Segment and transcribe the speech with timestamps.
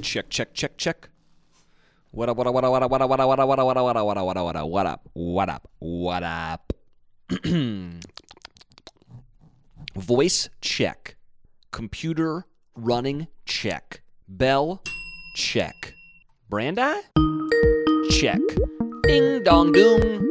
[0.00, 1.08] Check, check, check, check.
[2.10, 3.58] What up, what up, what up, what up, what up, what up, what up, what
[3.58, 6.72] up, what up, what up, what up, what up, what up, what up, what up,
[7.30, 8.02] what up.
[9.96, 11.16] Voice check.
[11.70, 14.02] Computer running check.
[14.28, 14.82] Bell
[15.36, 15.94] check.
[16.50, 17.00] Brandi?
[18.10, 18.40] Check.
[19.02, 20.28] Ding dong doom.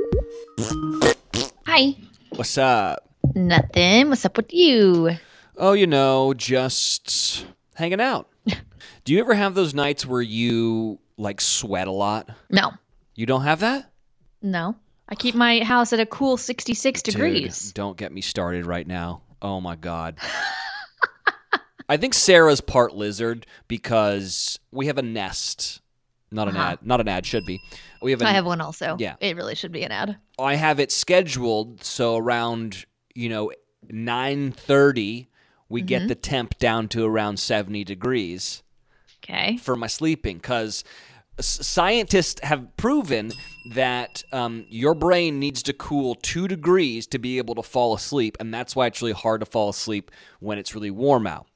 [1.68, 1.96] Hi.
[2.30, 3.08] What's up?
[3.36, 4.10] Nothing.
[4.10, 5.12] What's up with you?
[5.58, 8.31] Oh, you know, just hanging out.
[9.04, 12.30] Do you ever have those nights where you like sweat a lot?
[12.50, 12.72] No.
[13.16, 13.92] You don't have that?
[14.42, 14.76] No.
[15.10, 17.60] I keep my house at a cool 66 degrees.
[17.66, 19.22] Dude, don't get me started right now.
[19.42, 20.18] Oh my god.
[21.90, 25.82] I think Sarah's part lizard because we have a nest.
[26.32, 26.72] Not an Uh-huh.
[26.74, 26.80] ad.
[26.82, 27.60] Not an ad should be.
[28.02, 28.22] We have.
[28.22, 28.96] An, I have one also.
[28.98, 29.16] Yeah.
[29.20, 30.16] It really should be an ad.
[30.40, 33.52] I have it scheduled so around you know
[33.90, 35.28] nine thirty
[35.72, 38.62] we get the temp down to around seventy degrees
[39.24, 39.58] Okay.
[39.58, 40.84] for my sleeping because
[41.40, 43.32] scientists have proven
[43.74, 48.38] that um, your brain needs to cool two degrees to be able to fall asleep,
[48.40, 51.48] and that's why it's really hard to fall asleep when it's really warm out.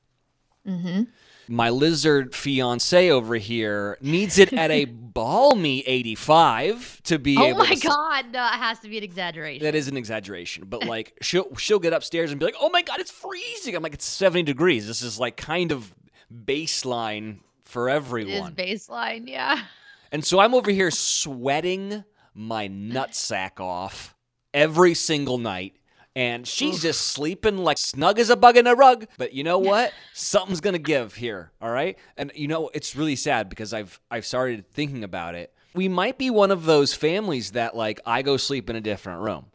[0.67, 1.03] Mm-hmm.
[1.47, 7.59] My lizard fiance over here needs it at a balmy 85 to be Oh able
[7.59, 9.63] my to god, no, it has to be an exaggeration.
[9.63, 12.81] that is an exaggeration, but like she'll she'll get upstairs and be like, "Oh my
[12.81, 14.87] god, it's freezing!" I'm like, "It's 70 degrees.
[14.87, 15.93] This is like kind of
[16.33, 19.63] baseline for It is everyone." baseline, yeah.
[20.11, 24.15] And so I'm over here sweating my nutsack off
[24.53, 25.75] every single night.
[26.15, 29.05] And she's just sleeping like snug as a bug in a rug.
[29.17, 29.91] But you know what?
[30.13, 31.51] Something's gonna give here.
[31.61, 31.97] All right.
[32.15, 35.53] And you know, it's really sad because I've I've started thinking about it.
[35.73, 39.21] We might be one of those families that like I go sleep in a different
[39.23, 39.47] room.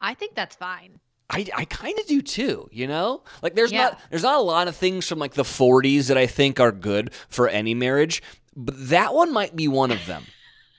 [0.00, 1.00] I think that's fine.
[1.30, 3.24] I, I kind of do too, you know?
[3.42, 3.82] Like there's Yeah.
[3.84, 6.70] not there's not a lot of things from like the 40s that I think are
[6.70, 8.22] good for any marriage,
[8.54, 10.26] but that one might be one of them.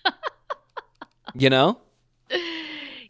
[1.33, 1.79] you know?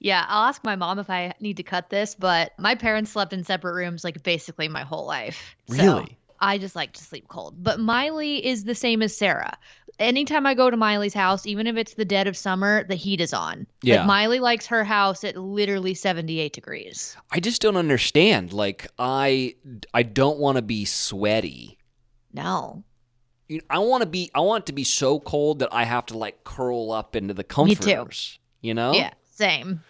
[0.05, 3.33] Yeah, I'll ask my mom if I need to cut this, but my parents slept
[3.33, 5.55] in separate rooms like basically my whole life.
[5.67, 6.15] So Really?
[6.39, 7.55] I just like to sleep cold.
[7.63, 9.57] But Miley is the same as Sarah.
[9.97, 13.19] Anytime I go to Miley's house, even if it's the dead of summer, the heat
[13.19, 13.65] is on.
[13.81, 14.01] Yeah.
[14.01, 17.17] Like Miley likes her house at literally 78 degrees.
[17.31, 18.53] I just don't understand.
[18.53, 19.55] Like I
[19.91, 21.79] I don't want to be sweaty.
[22.31, 22.83] No.
[23.47, 26.05] You I want to be I want it to be so cold that I have
[26.07, 27.81] to like curl up into the Me too.
[27.81, 28.37] comforters.
[28.61, 28.93] You know?
[28.93, 29.81] Yeah, same.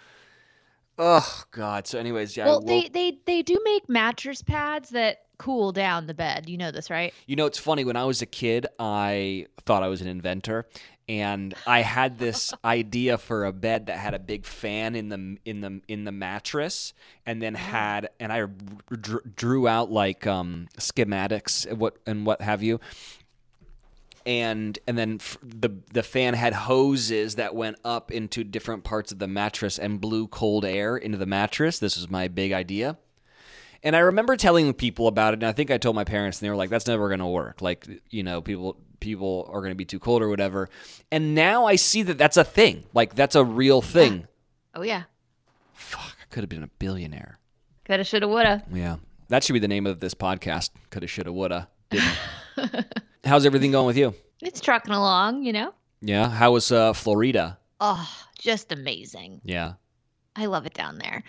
[0.98, 1.88] Oh god.
[1.88, 2.46] So anyways, yeah.
[2.46, 6.50] well, well, they, they they do make mattress pads that cool down the bed.
[6.50, 7.14] You know this, right?
[7.28, 7.84] You know, it's funny.
[7.84, 10.68] When I was a kid, I thought I was an inventor,
[11.10, 15.38] and I had this idea for a bed that had a big fan in the
[15.44, 16.94] in the in the mattress,
[17.26, 18.46] and then had and I
[19.36, 22.80] drew out like um, schematics and what and what have you.
[24.26, 29.12] And and then f- the the fan had hoses that went up into different parts
[29.12, 31.78] of the mattress and blew cold air into the mattress.
[31.78, 32.98] This was my big idea.
[33.84, 36.46] And I remember telling people about it, and I think I told my parents, and
[36.46, 37.62] they were like, "That's never going to work.
[37.62, 40.70] Like, you know, people people are going to be too cold or whatever."
[41.12, 42.86] And now I see that that's a thing.
[42.96, 44.28] Like, that's a real thing.
[44.74, 45.04] Oh yeah.
[45.74, 47.38] Fuck, I could have been a billionaire.
[47.86, 48.64] Coulda, shoulda, woulda.
[48.74, 48.96] Yeah,
[49.30, 50.72] that should be the name of this podcast.
[50.90, 51.70] Coulda, shoulda, woulda.
[51.92, 52.18] Didn't.
[53.26, 54.14] How's everything going with you?
[54.42, 55.74] It's trucking along, you know.
[56.02, 56.30] Yeah.
[56.30, 57.58] How was uh, Florida?
[57.80, 59.42] Oh, just amazing.
[59.44, 59.74] Yeah.
[60.36, 61.24] I love it down there.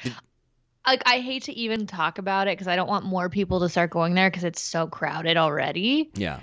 [0.86, 3.68] Like I hate to even talk about it because I don't want more people to
[3.68, 6.10] start going there because it's so crowded already.
[6.14, 6.40] Yeah.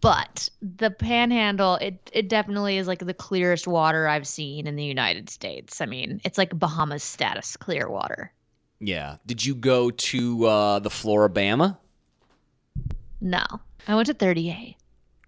[0.00, 4.84] But the Panhandle, it it definitely is like the clearest water I've seen in the
[4.84, 5.80] United States.
[5.80, 8.32] I mean, it's like Bahamas status clear water.
[8.80, 9.16] Yeah.
[9.24, 11.78] Did you go to uh, the Flora-Bama?
[13.20, 13.44] No,
[13.88, 14.76] I went to 38.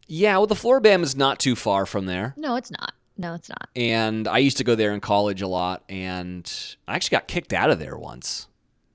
[0.08, 0.36] Yeah.
[0.38, 2.34] Well, the Flora-Bama is not too far from there.
[2.36, 2.92] No, it's not.
[3.20, 3.68] No, it's not.
[3.74, 6.48] and I used to go there in college a lot, and
[6.86, 8.46] I actually got kicked out of there once.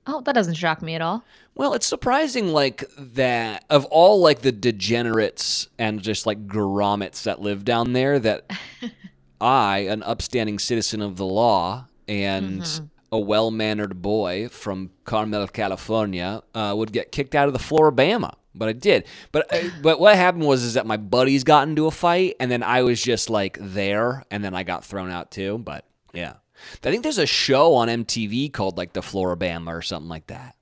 [0.06, 1.24] Oh, that doesn't shock me at all.
[1.54, 7.40] Well, it's surprising, like that of all like the degenerates and just like grommets that
[7.42, 8.50] live down there, that
[9.40, 12.80] I, an upstanding citizen of the law and
[13.12, 18.34] a well-mannered boy from Carmel, California, uh, would get kicked out of the Flora-Bama.
[18.54, 19.06] But I did.
[19.32, 22.50] But uh, but what happened was is that my buddies got into a fight, and
[22.50, 25.58] then I was just like there, and then I got thrown out too.
[25.58, 26.34] But yeah,
[26.82, 30.54] I think there's a show on MTV called like the Floribama or something like that.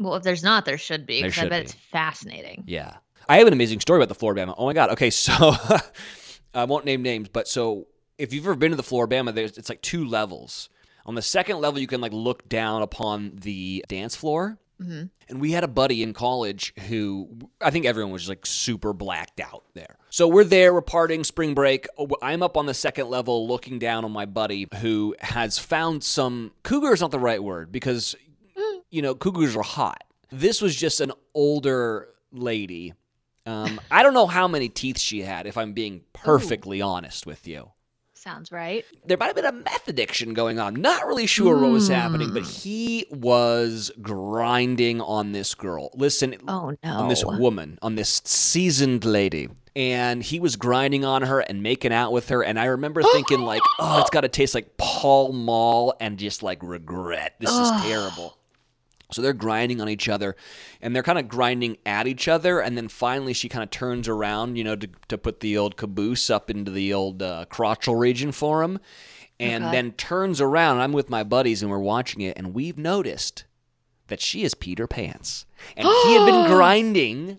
[0.00, 1.20] Well, if there's not, there should be.
[1.22, 1.64] There 'cause I bet be.
[1.64, 2.64] it's fascinating.
[2.66, 2.96] Yeah.
[3.28, 4.54] I have an amazing story about the Flora-Bama.
[4.56, 4.90] Oh my god.
[4.90, 5.34] Okay, so
[6.54, 7.86] I won't name names, but so
[8.16, 10.70] if you've ever been to the Flora-Bama, there's it's like two levels.
[11.04, 15.40] On the second level, you can like look down upon the dance floor, hmm And
[15.40, 17.28] we had a buddy in college who
[17.60, 19.96] I think everyone was like super blacked out there.
[20.10, 21.86] So we're there, we're partying spring break.
[22.22, 26.52] I'm up on the second level looking down on my buddy who has found some
[26.62, 28.16] cougar is not the right word because
[28.90, 30.04] you know, cougars are hot.
[30.30, 32.94] This was just an older lady.
[33.46, 37.46] Um, I don't know how many teeth she had, if I'm being perfectly honest with
[37.46, 37.70] you
[38.18, 38.84] Sounds right.
[39.06, 40.74] there might have been a meth addiction going on.
[40.74, 42.48] Not really sure what was happening, but hmm.
[42.48, 45.90] he was grinding on this girl.
[45.94, 46.90] Listen, Oh no.
[46.90, 49.48] on this woman, on this seasoned lady.
[49.76, 52.42] And he was grinding on her and making out with her.
[52.42, 56.42] And I remember thinking, like, oh, it's got to taste like Pall Mall and just
[56.42, 57.34] like regret.
[57.38, 58.37] This is terrible.
[59.10, 60.36] So they're grinding on each other
[60.82, 62.60] and they're kind of grinding at each other.
[62.60, 65.76] And then finally, she kind of turns around, you know, to, to put the old
[65.76, 68.78] caboose up into the old uh, crotchal region for him.
[69.40, 69.72] And Okay.
[69.72, 70.80] then turns around.
[70.80, 72.36] I'm with my buddies and we're watching it.
[72.36, 73.44] And we've noticed
[74.08, 75.46] that she is Peter Pants.
[75.76, 77.38] And he had been grinding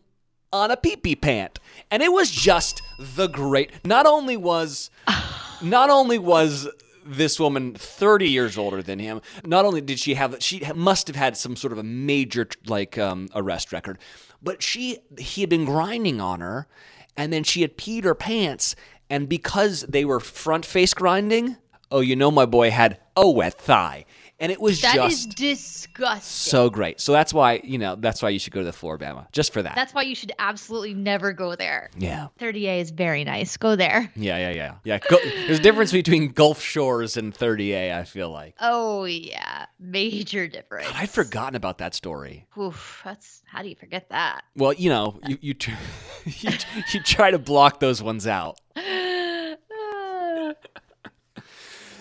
[0.51, 1.59] on a pee pee pant.
[1.91, 3.85] And it was just the great.
[3.85, 4.89] Not only was.
[5.61, 6.69] Not only was
[7.05, 11.15] this woman 30 years older than him not only did she have she must have
[11.15, 13.97] had some sort of a major like um, arrest record
[14.41, 16.67] but she he had been grinding on her
[17.17, 18.75] and then she had peed her pants
[19.09, 21.57] and because they were front face grinding
[21.91, 24.05] oh you know my boy had a wet thigh
[24.39, 26.21] and it was That is just disgusting.
[26.21, 29.31] so great so that's why you know that's why you should go to the Flora-Bama
[29.31, 31.89] just for that That's why you should absolutely never go there.
[31.97, 33.57] yeah 30A is very nice.
[33.57, 34.11] Go there.
[34.15, 38.29] yeah yeah yeah yeah Go, there's a difference between gulf shores and 30a i feel
[38.31, 40.87] like Oh yeah, major difference.
[40.87, 42.45] God, I'd forgotten about that story.
[42.57, 44.41] Oof, that's how do you forget that?
[44.55, 45.55] Well, you know, you you,
[46.25, 46.51] you
[46.93, 48.59] you try to block those ones out.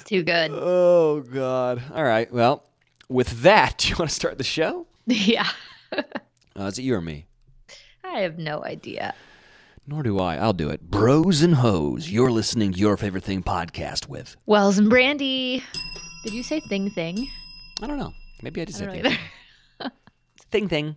[0.09, 0.51] too good.
[0.53, 1.83] Oh God!
[1.95, 2.33] All right.
[2.33, 2.65] Well,
[3.09, 4.87] with that, do you want to start the show?
[5.07, 5.49] yeah,
[5.93, 7.27] Uh, is it you or me?
[8.03, 9.15] I have no idea.
[9.87, 10.37] Nor do I.
[10.37, 10.83] I'll do it.
[10.91, 12.11] Bros and hoes.
[12.11, 14.37] You're listening to your favorite thing podcast with.
[14.47, 15.63] Wells and Brandi.
[16.25, 17.27] Did you say thing thing?
[17.83, 18.13] I don't know.
[18.43, 19.91] Maybe I just I said thing.
[20.51, 20.97] thing thing.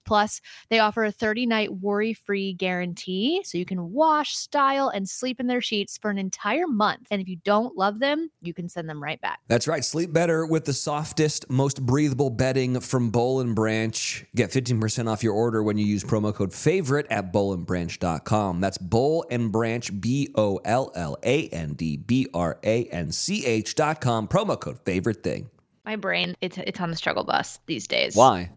[0.05, 5.07] Plus, they offer a 30 night worry free guarantee so you can wash, style, and
[5.07, 7.07] sleep in their sheets for an entire month.
[7.11, 9.39] And if you don't love them, you can send them right back.
[9.47, 9.83] That's right.
[9.83, 14.25] Sleep better with the softest, most breathable bedding from Boll and Branch.
[14.35, 18.59] Get 15% off your order when you use promo code favorite at bollandbranch.com.
[18.59, 23.11] That's Boll and Branch, B O L L A N D B R A N
[23.11, 24.27] C H.com.
[24.27, 25.49] Promo code favorite thing.
[25.85, 28.15] My brain, it's it's on the struggle bus these days.
[28.15, 28.51] Why?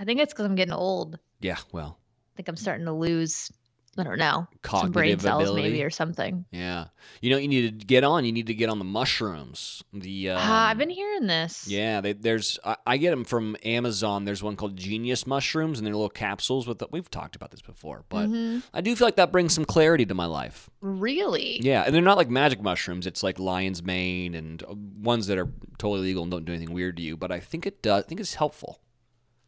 [0.00, 1.18] I think it's because I'm getting old.
[1.40, 1.58] Yeah.
[1.72, 1.98] Well.
[2.34, 3.52] I think I'm starting to lose.
[3.98, 5.62] I don't know some brain cells ability.
[5.62, 6.44] maybe or something.
[6.52, 6.86] Yeah.
[7.20, 8.24] You know, you need to get on.
[8.24, 9.82] You need to get on the mushrooms.
[9.92, 10.30] The.
[10.30, 11.66] Um, Ah, I've been hearing this.
[11.68, 14.24] Yeah, they, there's I, I get them from Amazon.
[14.24, 16.78] There's one called Genius Mushrooms, and they're little capsules with.
[16.78, 18.62] The, we've talked about this before, but Mhm.
[18.72, 20.70] I do feel like that brings some clarity to my life.
[20.80, 21.58] Really?
[21.60, 23.06] Yeah, and they're not like magic mushrooms.
[23.08, 25.48] It's like lion's mane and uh, ones that are
[25.78, 27.16] totally legal and don't do anything weird to you.
[27.16, 28.04] But I think it does.
[28.04, 28.80] I think it's helpful.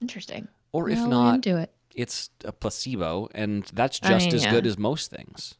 [0.03, 0.49] Interesting.
[0.73, 1.73] Or if Well, not, into it.
[1.95, 4.51] it's a placebo, and that's I just mean, as yeah.
[4.51, 5.55] good as most things.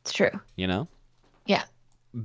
[0.00, 0.30] It's true.
[0.56, 0.88] You know.
[1.44, 1.64] Yeah.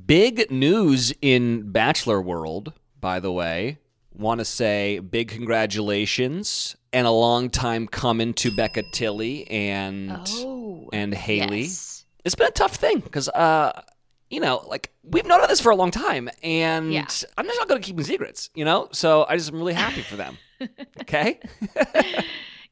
[0.06, 3.78] Big news in Bachelor World, by the way.
[4.14, 10.90] Want to say big congratulations and a long time coming to Becca Tilley and Oh.
[10.94, 11.62] and Hayley.
[11.64, 12.06] Yes.
[12.24, 13.82] It's been a tough thing because uh
[14.30, 17.02] you know, like we've known about this for a long time, and Yeah.
[17.38, 18.88] I'm just not going to keep secrets, you know.
[18.94, 20.38] So I just am really happy for them.
[21.02, 21.40] Okay.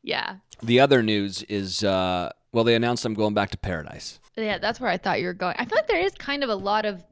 [0.02, 0.36] Yeah.
[0.64, 4.20] The other news is, uh, well, they announced I'm going back to Paradise.
[4.38, 5.56] Yeah, that's where I thought you were going.
[5.60, 7.04] I feel like there is kind of a lot of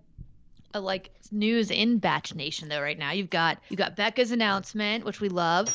[0.74, 3.12] uh, like news in Bach Nation though right now.
[3.12, 5.68] You've got you got Becca's announcement, which we love.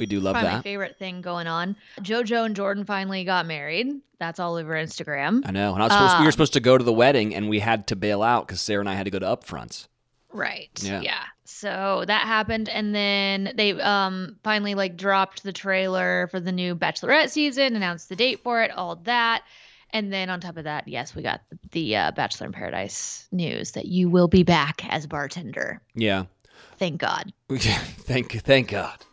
[0.00, 0.64] We do love Probably my that.
[0.64, 1.76] favorite thing going on.
[2.00, 3.86] JoJo and Jordan finally got married.
[4.18, 5.42] That's all over Instagram.
[5.46, 5.72] I know.
[5.74, 7.60] And I was supposed, we were Um, supposed to go to the wedding, and we
[7.60, 9.86] had to bail out because Sarah and I had to go to upfronts.
[10.32, 10.70] Right.
[10.82, 11.00] Yeah.
[11.00, 11.24] Yeah.
[11.44, 16.74] So that happened and then they um finally like dropped the trailer for the new
[16.74, 19.42] Bachelorette season, announced the date for it, all that.
[19.92, 21.40] And then on top of that, yes, we got
[21.72, 25.82] the uh, Bachelor in Paradise news that you will be back as bartender.
[25.94, 26.26] Yeah.
[26.78, 27.32] Thank God.
[27.50, 29.04] thank thank God.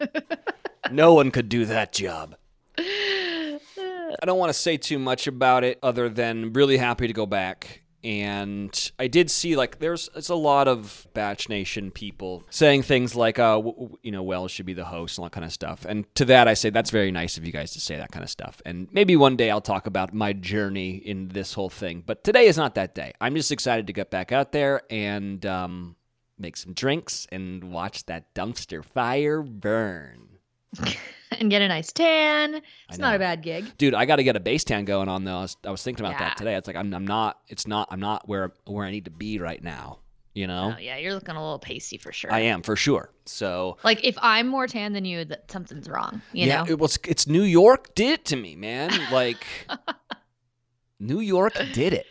[0.92, 2.36] no one could do that job.
[2.78, 7.26] I don't want to say too much about it other than really happy to go
[7.26, 7.82] back.
[8.08, 13.16] And I did see like there's it's a lot of Bach Nation people saying things
[13.16, 15.44] like, uh, w- w- you know, Wells should be the host and all that kind
[15.44, 15.84] of stuff.
[15.84, 18.24] And to that, I say that's very nice of you guys to say that kind
[18.24, 18.62] of stuff.
[18.66, 22.02] And maybe one day I'll talk about my journey in this whole thing.
[22.06, 23.12] But today is not that day.
[23.20, 25.98] I'm just excited to get back out there and um,
[26.40, 30.37] make some drinks and watch that dumpster fire burn.
[31.40, 32.62] and get a nice tan.
[32.90, 33.66] It's not a bad gig.
[33.78, 35.38] Dude, I got to get a base tan going on though.
[35.38, 36.30] I was, I was thinking about Yeah.
[36.30, 36.56] that today.
[36.56, 37.40] It's like I'm, I'm not.
[37.48, 37.88] It's not.
[37.92, 40.00] I'm not where where I need to be right now.
[40.34, 42.32] You know, Oh, yeah, you're looking a little pasty for sure.
[42.32, 43.10] I am for sure.
[43.26, 46.22] So Like if I'm more tan than you, that something's wrong.
[46.32, 46.70] You yeah, know?
[46.70, 47.00] it was.
[47.08, 48.92] It's New York did it to me, man.
[49.12, 49.44] Like
[51.00, 52.06] New York did it.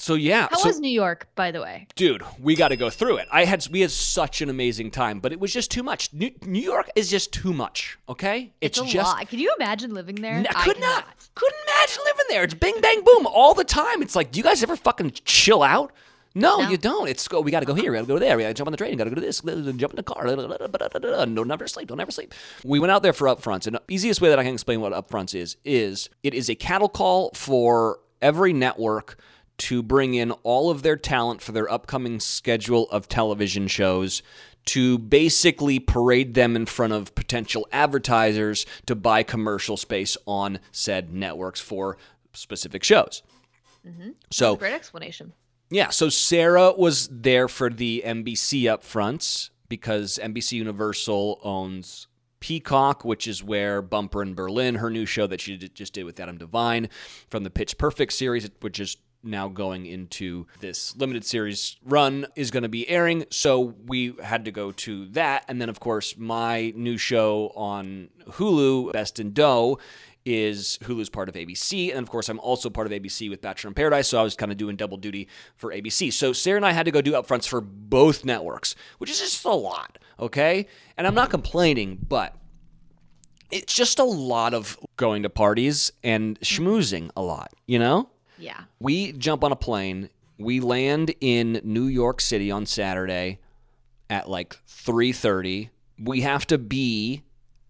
[0.00, 1.86] So yeah, How so, was New York, by the way?
[1.94, 3.28] dude, we got to go through it.
[3.30, 6.10] I had we had such an amazing time, but it was just too much.
[6.14, 7.98] New, New York is just too much.
[8.08, 9.28] Okay, It's, a just lot.
[9.28, 10.32] Can you imagine living there?
[10.32, 11.04] N- I could not.
[11.34, 12.44] Couldn't imagine living there.
[12.44, 14.00] It's bing bang boom all the time.
[14.00, 15.92] It's like, do you guys ever fucking chill out?
[16.34, 16.70] No, No.
[16.70, 17.06] you don't.
[17.06, 17.42] It's go.
[17.42, 17.92] We got to go here.
[17.92, 18.38] We got to go there.
[18.38, 18.96] We got to jump on the train.
[18.96, 19.40] Got to go to this.
[19.42, 20.24] Jump in the car.
[20.26, 21.88] Don't never sleep.
[21.88, 22.32] Don't ever sleep.
[22.64, 24.92] We went out there for upfronts, and the easiest way that I can explain what
[24.94, 29.18] upfronts is is it is a cattle call for every network
[29.60, 34.22] to bring in all of their talent for their upcoming schedule of television shows
[34.66, 41.12] to basically parade them in front of potential advertisers to buy commercial space on said
[41.12, 41.96] networks for
[42.32, 43.22] specific shows.
[43.86, 44.10] Mm-hmm.
[44.30, 45.32] So, Great explanation.
[45.70, 52.06] yeah, so Sarah was there for the NBC upfronts because NBC Universal owns
[52.40, 56.04] Peacock, which is where Bumper in Berlin, her new show that she did, just did
[56.04, 56.88] with Adam DeVine
[57.28, 62.50] from the Pitch Perfect series, which is now going into this limited series run, is
[62.50, 63.26] going to be airing.
[63.30, 65.44] So we had to go to that.
[65.48, 69.78] And then, of course, my new show on Hulu, Best in Dough,
[70.24, 71.90] is Hulu's part of ABC.
[71.90, 74.08] And of course, I'm also part of ABC with Bachelor in Paradise.
[74.08, 76.12] So I was kind of doing double duty for ABC.
[76.12, 79.44] So Sarah and I had to go do upfronts for both networks, which is just
[79.44, 79.98] a lot.
[80.18, 80.66] Okay.
[80.96, 82.36] And I'm not complaining, but
[83.50, 88.10] it's just a lot of going to parties and schmoozing a lot, you know?
[88.40, 88.62] Yeah.
[88.78, 90.08] We jump on a plane.
[90.38, 93.38] We land in New York City on Saturday
[94.08, 95.70] at like 3:30.
[95.98, 97.22] We have to be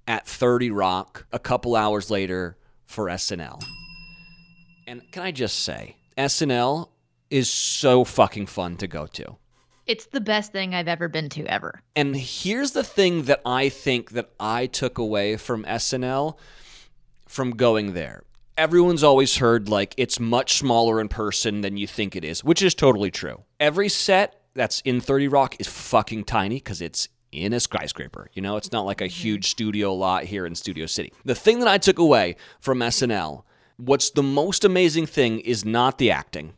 [0.07, 3.63] at 30 Rock a couple hours later for SNL.
[4.87, 6.89] And can I just say, SNL
[7.31, 9.37] is so fucking fun to go to.
[9.87, 11.83] It's the best thing I've ever been to ever.
[11.97, 16.37] And here's the thing that I think that I took away from SNL
[17.27, 18.25] from going there.
[18.61, 22.61] Everyone's always heard like it's much smaller in person than you think it is, which
[22.61, 23.45] is totally true.
[23.59, 28.29] Every set that's in 30 Rock is fucking tiny because it's in a skyscraper.
[28.35, 29.13] You know, it's not like a mm-hmm.
[29.13, 31.11] huge studio lot here in Studio City.
[31.25, 33.45] The thing that I took away from SNL,
[33.79, 36.53] what's the most amazing thing is not the acting,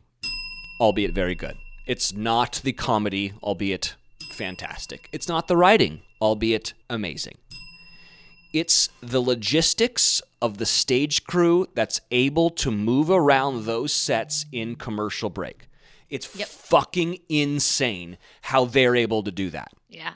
[0.81, 1.55] albeit very good.
[1.87, 3.95] It's not the comedy, albeit
[4.33, 5.07] fantastic.
[5.13, 7.35] It's not the writing, albeit amazing.
[8.53, 14.75] It's the logistics of the stage crew that's able to move around those sets in
[14.75, 15.67] commercial break.
[16.09, 19.71] It's fucking insane how they're able to do that.
[19.89, 20.13] Yeah.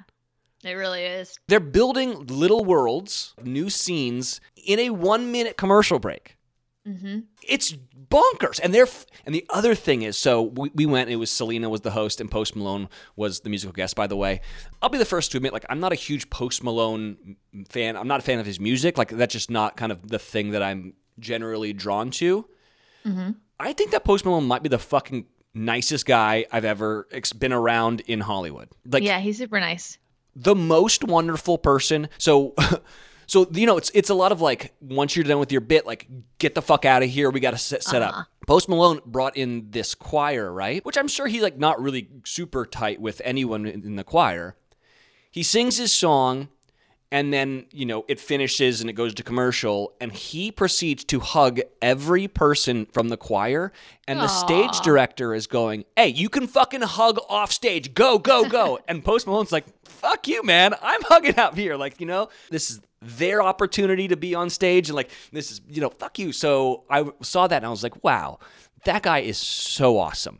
[0.63, 1.39] It really is.
[1.47, 6.36] They're building little worlds, new scenes in a one minute commercial break.
[6.87, 7.19] Mm-hmm.
[7.47, 7.73] It's
[8.09, 8.59] bonkers.
[8.63, 11.09] And they're f- and the other thing is, so we, we went.
[11.09, 13.95] It was Selena was the host, and Post Malone was the musical guest.
[13.95, 14.41] By the way,
[14.81, 17.35] I'll be the first to admit, like I'm not a huge Post Malone
[17.69, 17.97] fan.
[17.97, 18.97] I'm not a fan of his music.
[18.97, 22.45] Like that's just not kind of the thing that I'm generally drawn to.
[23.59, 27.53] I think that Post Malone might be the fucking nicest guy I've ever ex- been
[27.53, 28.69] around in Hollywood.
[28.85, 29.97] Like yeah, he's super nice.
[30.35, 32.09] the most wonderful person.
[32.17, 32.53] So,
[33.27, 35.85] so you know, it's it's a lot of like once you're done with your bit,
[35.85, 36.07] like
[36.39, 37.29] get the fuck out of here.
[37.29, 38.13] We got to set, set up.
[38.13, 38.23] Uh-huh.
[38.47, 40.83] Post Malone brought in this choir, right?
[40.85, 44.55] Which I'm sure he's like not really super tight with anyone in the choir.
[45.29, 46.47] He sings his song,
[47.09, 51.21] And then, you know, it finishes and it goes to commercial, and he proceeds to
[51.21, 53.71] hug every person from the choir.
[54.09, 57.93] And the stage director is going, Hey, you can fucking hug off stage.
[57.93, 58.79] Go, go, go.
[58.89, 60.73] and Post Malone's like, Fuck you, man.
[60.81, 61.77] I'm hugging out here.
[61.77, 64.89] Like, you know, this is their opportunity to be on stage.
[64.89, 66.33] And like, this is, you know, fuck you.
[66.33, 68.39] So I saw that and I was like, Wow,
[68.83, 70.39] that guy is so awesome.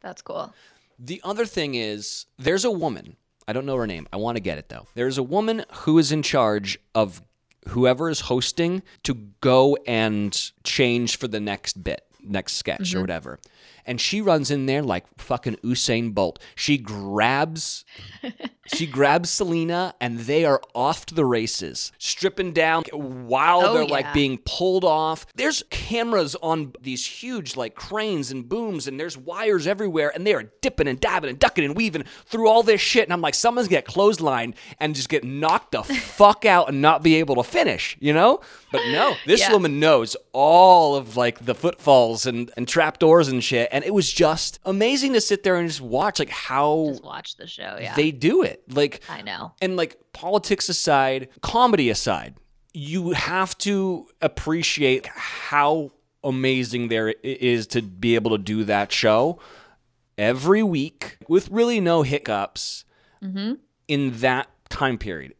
[0.00, 0.52] That's cool.
[0.98, 3.16] The other thing is, there's a woman.
[3.46, 4.08] I don't know her name.
[4.12, 4.86] I want to get it though.
[4.94, 7.22] There's a woman who is in charge of
[7.68, 13.00] whoever is hosting to go and change for the next bit, next sketch or mm-hmm.
[13.02, 13.38] whatever.
[13.86, 16.38] And she runs in there like fucking Usain Bolt.
[16.54, 17.84] She grabs
[18.66, 23.86] she grabs Selena and they are off to the races, stripping down while Oh, they're
[23.86, 25.26] like being pulled off.
[25.34, 30.34] There's cameras on these huge like cranes and booms, and there's wires everywhere, and they
[30.34, 33.04] are dipping and dabbing and ducking and weaving through all this shit.
[33.04, 36.80] And I'm like, someone's gonna get clotheslined and just get knocked the fuck out and
[36.80, 38.40] not be able to finish, you know?
[38.72, 39.52] But no, this Yeah.
[39.52, 43.68] woman knows all of like the footfalls and, and trapdoors and shit.
[43.70, 47.36] And it was just amazing to sit there and just watch like how Just watch
[47.36, 47.78] the show.
[47.80, 47.94] Yeah.
[47.94, 48.53] they do it.
[48.68, 49.52] Like I know.
[49.62, 52.34] and like politics aside, comedy aside,
[52.72, 55.90] you have to appreciate how
[56.22, 59.38] amazing there is to be able to do that show
[60.16, 62.84] every week with really no hiccups
[63.22, 63.54] Mm-hmm.
[63.88, 65.32] in that time period.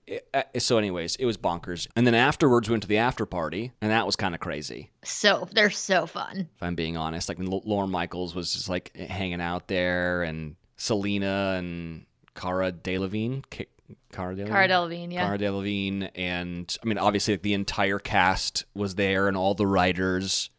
[0.57, 1.87] So, anyways, it was bonkers.
[1.95, 4.91] And then afterwards, we went to the after party, and that was kind of crazy.
[5.05, 6.49] So they're so fun.
[6.57, 11.57] If I'm being honest, like Lorne Michaels was just like hanging out there, and Selena
[11.59, 13.67] and Cara Delevingne, Ca-
[14.13, 15.25] Cara Delevingne, Cara Delevingne, yeah.
[15.27, 19.67] Cara Delevingne, and I mean, obviously, like, the entire cast was there, and all the
[19.67, 20.51] writers.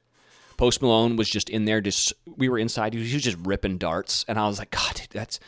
[0.57, 1.81] Post Malone was just in there.
[1.81, 2.93] Just we were inside.
[2.93, 5.39] He was, he was just ripping darts, and I was like, God, dude, that's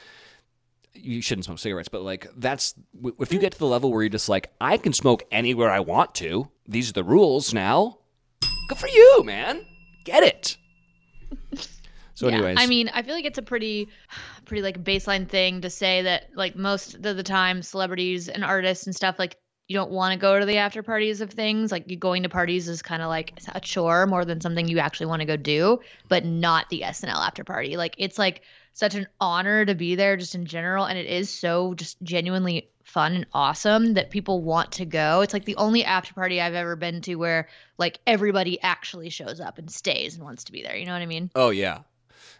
[0.93, 2.74] you shouldn't smoke cigarettes, but like that's
[3.19, 5.79] if you get to the level where you're just like, I can smoke anywhere I
[5.79, 6.50] want to.
[6.67, 8.00] These are the rules now.
[8.67, 9.65] Good for you, man.
[10.03, 10.57] Get it.
[12.17, 12.38] So, Yeah.
[12.38, 13.89] anyways, I mean, I feel like it's a pretty,
[14.45, 18.88] pretty like baseline thing to say that like most of the time, celebrities and artists
[18.88, 21.71] and stuff like you don't want to go to the after parties of things.
[21.71, 24.79] Like you going to parties is kind of like a chore more than something you
[24.79, 27.77] actually want to go do, but not the SNL after party.
[27.77, 28.41] Like it's like
[28.74, 32.67] such an honor to be there just in general, and it is so just genuinely
[32.83, 35.21] fun and awesome that people want to go.
[35.21, 37.47] It's like the only after party I've ever been to where
[37.77, 40.75] like everybody actually shows up and stays and wants to be there.
[40.75, 41.29] You know what I mean?
[41.35, 41.79] oh yeah,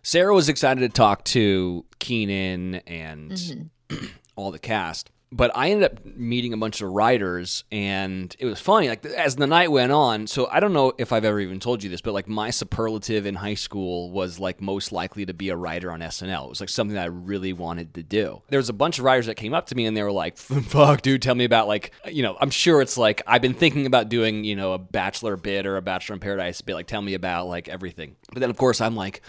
[0.08, 4.06] Sarah was excited to talk to Kenan and Mm-hmm.
[4.38, 5.12] all the cast.
[5.34, 8.88] But I ended up meeting a bunch of writers, and it was funny.
[8.88, 11.84] Like as the night went on, so I don't know if I've ever even told
[11.84, 15.50] you this, but like my superlative in high school was like most likely to be
[15.50, 16.46] a writer on SNL.
[16.46, 18.44] It was like something that I really wanted to do.
[18.48, 20.38] There was a bunch of writers that came up to me, and they were like,
[20.38, 23.86] "Fuck, dude, tell me about like you know." I'm sure it's like I've been thinking
[23.86, 26.76] about doing you know a Bachelor bit or a Bachelor in Paradise bit.
[26.76, 28.16] Like, tell me about like everything.
[28.32, 29.22] But then of course I'm like,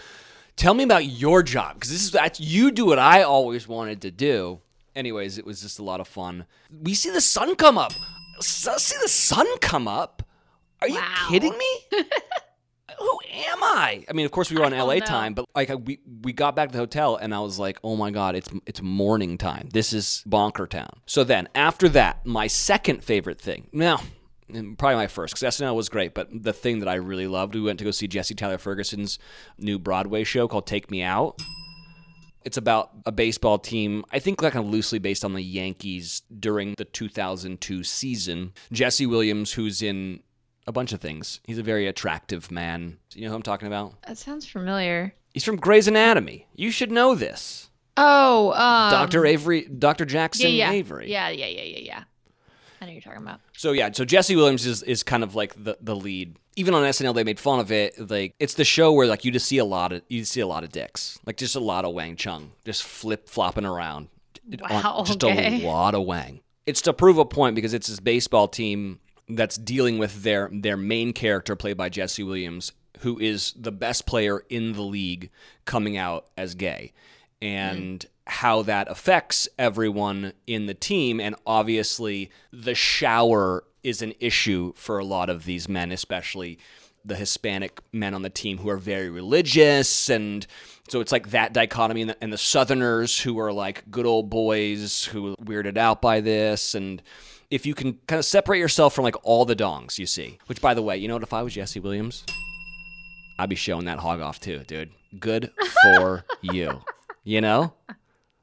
[0.59, 4.01] tell me about your job because this is that's you do what I always wanted
[4.03, 4.59] to do.
[4.95, 6.45] Anyways, it was just a lot of fun.
[6.71, 7.93] We see the sun come up.
[8.39, 10.23] S- See the sun come up.
[10.81, 11.27] Are you Wow.
[11.29, 11.79] kidding me?
[12.99, 14.03] Who am I?
[14.09, 14.99] I mean, of course we were on LA know.
[15.01, 17.95] time, but like we we got back to the hotel and I was like, "Oh
[17.95, 19.69] my god, it's it's morning time.
[19.71, 23.69] This is bonker town." So then, after that, my second favorite thing.
[23.71, 24.01] Now,
[24.49, 27.61] probably my first because SNL was great, but the thing that I really loved, we
[27.61, 29.19] went to go see Jesse Tyler Ferguson's
[29.57, 31.41] new Broadway show called Take Me Out.
[32.43, 36.21] It's about a baseball team, I think like kind of loosely based on the Yankees
[36.39, 38.53] during the 2002 season.
[38.71, 40.21] Jesse Williams, who's in
[40.65, 41.41] a bunch of things.
[41.43, 42.97] He's a very attractive man.
[43.13, 44.01] You know who I'm talking about?
[44.03, 45.13] That sounds familiar.
[45.33, 46.47] He's from Grey's Anatomy.
[46.55, 47.69] You should know this.
[47.97, 49.25] Oh, um, Dr.
[49.25, 50.05] Avery, Dr.
[50.05, 50.71] Jackson yeah, yeah.
[50.71, 51.11] Avery.
[51.11, 52.03] Yeah, yeah, yeah, yeah, yeah.
[52.81, 53.41] I know you're talking about.
[53.57, 56.37] So yeah, so Jesse Williams is, is kind of like the, the lead.
[56.55, 58.09] Even on SNL, they made fun of it.
[58.09, 60.47] Like it's the show where like you just see a lot of you see a
[60.47, 64.09] lot of dicks, like just a lot of Wang Chung, just flip flopping around.
[64.69, 65.63] Wow, just okay.
[65.63, 66.41] a lot of Wang.
[66.65, 70.77] It's to prove a point because it's this baseball team that's dealing with their their
[70.77, 75.29] main character played by Jesse Williams, who is the best player in the league,
[75.65, 76.93] coming out as gay,
[77.41, 78.07] and mm.
[78.29, 81.19] How that affects everyone in the team.
[81.19, 86.59] And obviously, the shower is an issue for a lot of these men, especially
[87.05, 90.09] the Hispanic men on the team who are very religious.
[90.09, 90.45] And
[90.89, 94.29] so it's like that dichotomy, and the, and the Southerners who are like good old
[94.29, 96.75] boys who weirded out by this.
[96.75, 97.01] And
[97.49, 100.61] if you can kind of separate yourself from like all the dongs you see, which
[100.61, 102.25] by the way, you know what, if I was Jesse Williams,
[103.39, 104.91] I'd be showing that hog off too, dude.
[105.17, 106.81] Good for you.
[107.23, 107.73] You know?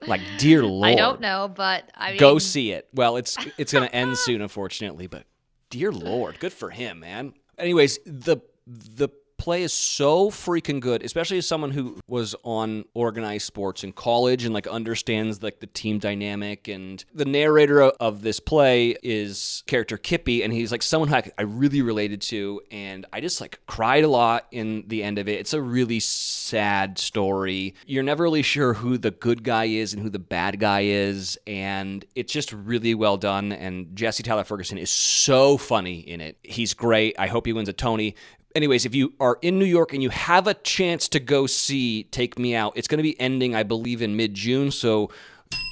[0.07, 0.89] Like, dear lord.
[0.93, 2.89] I don't know, but I mean, Go see it.
[2.93, 5.07] Well, it's it's going to end soon, unfortunately.
[5.07, 5.25] But
[5.71, 7.35] dear lord, good for him, man.
[7.59, 13.47] Anyways, the the play is so freaking good, especially as someone who was on organized
[13.47, 16.69] sports in college and like understands like the team dynamic.
[16.69, 21.43] And the narrator of this play is character Kippy, and he's like someone I, I
[21.43, 25.41] really related to, and I just like cried a lot in the end of it.
[25.41, 27.75] It's a really sad story.
[27.87, 31.39] You're never really sure who the good guy is and who the bad guy is,
[31.47, 33.53] and it's just really well done.
[33.53, 36.39] And Jesse Tyler Ferguson is so funny in it.
[36.43, 37.15] He's great.
[37.19, 38.15] I hope he wins a Tony
[38.57, 42.05] anyways, if you are in New York and you have a chance to go see
[42.05, 44.71] Take Me Out, it's going to be ending, I believe, in mid June.
[44.71, 45.11] So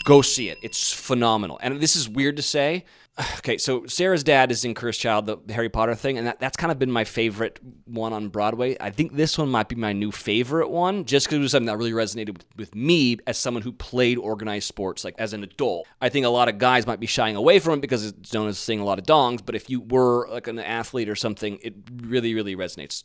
[0.05, 0.59] go see it.
[0.63, 1.59] It's phenomenal.
[1.63, 2.85] And this is weird to say.
[3.39, 6.57] Okay, so Sarah's dad is in Cursed Child, the Harry Potter thing, and that, that's
[6.57, 8.75] kind of been my favorite one on Broadway.
[8.81, 11.67] I think this one might be my new favorite one, just because it was something
[11.67, 15.45] that really resonated with, with me as someone who played organized sports, like as an
[15.45, 15.87] adult.
[16.01, 18.49] I think a lot of guys might be shying away from it because it's known
[18.49, 21.59] as seeing a lot of dongs, but if you were like an athlete or something,
[21.63, 23.05] it really, really resonates.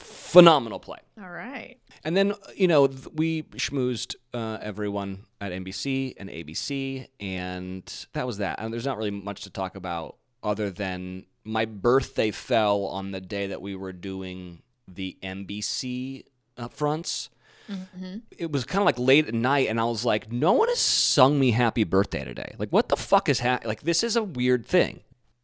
[0.00, 0.98] Phenomenal play.
[1.20, 1.76] All right.
[2.04, 8.38] And then, you know, we schmoozed uh, everyone at NBC and ABC, and that was
[8.38, 8.58] that.
[8.58, 13.20] And there's not really much to talk about other than my birthday fell on the
[13.20, 16.24] day that we were doing the NBC
[16.56, 17.28] upfronts.
[17.70, 18.18] Mm-hmm.
[18.36, 20.80] It was kind of like late at night, and I was like, no one has
[20.80, 22.54] sung me happy birthday today.
[22.58, 23.68] Like, what the fuck is happening?
[23.68, 25.00] Like, this is a weird thing.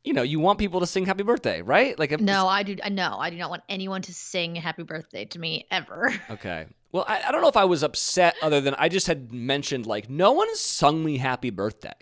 [0.06, 1.98] You know, you want people to sing happy birthday, right?
[1.98, 2.76] Like, if- No, I do.
[2.92, 6.14] No, I do not want anyone to sing "Happy Birthday" to me ever.
[6.30, 6.66] Okay.
[6.92, 9.84] Well, I, I don't know if I was upset other than I just had mentioned,
[9.84, 11.92] like, no one has sung me happy birthday.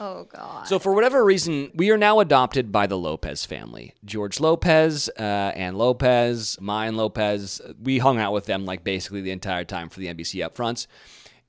[0.00, 0.66] Oh God.
[0.66, 3.94] So, for whatever reason, we are now adopted by the Lopez family.
[4.04, 7.60] George Lopez, uh, Ann Lopez, Mayan Lopez.
[7.82, 10.86] We hung out with them, like, basically the entire time for the NBC upfronts.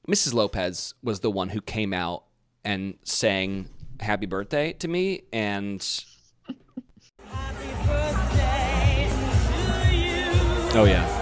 [0.08, 0.34] Mrs.
[0.34, 2.26] Lopez was the one who came out
[2.65, 5.22] and sang happy birthday to me.
[5.34, 5.86] And.
[10.76, 11.16] Oh, yeah.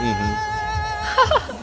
[0.00, 1.50] Mm-hmm.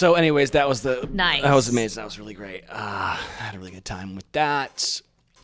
[0.00, 1.42] So, anyways, that was the Nice.
[1.42, 2.00] That was amazing.
[2.00, 2.64] That was really great.
[2.70, 5.02] Uh, I had a really good time with that.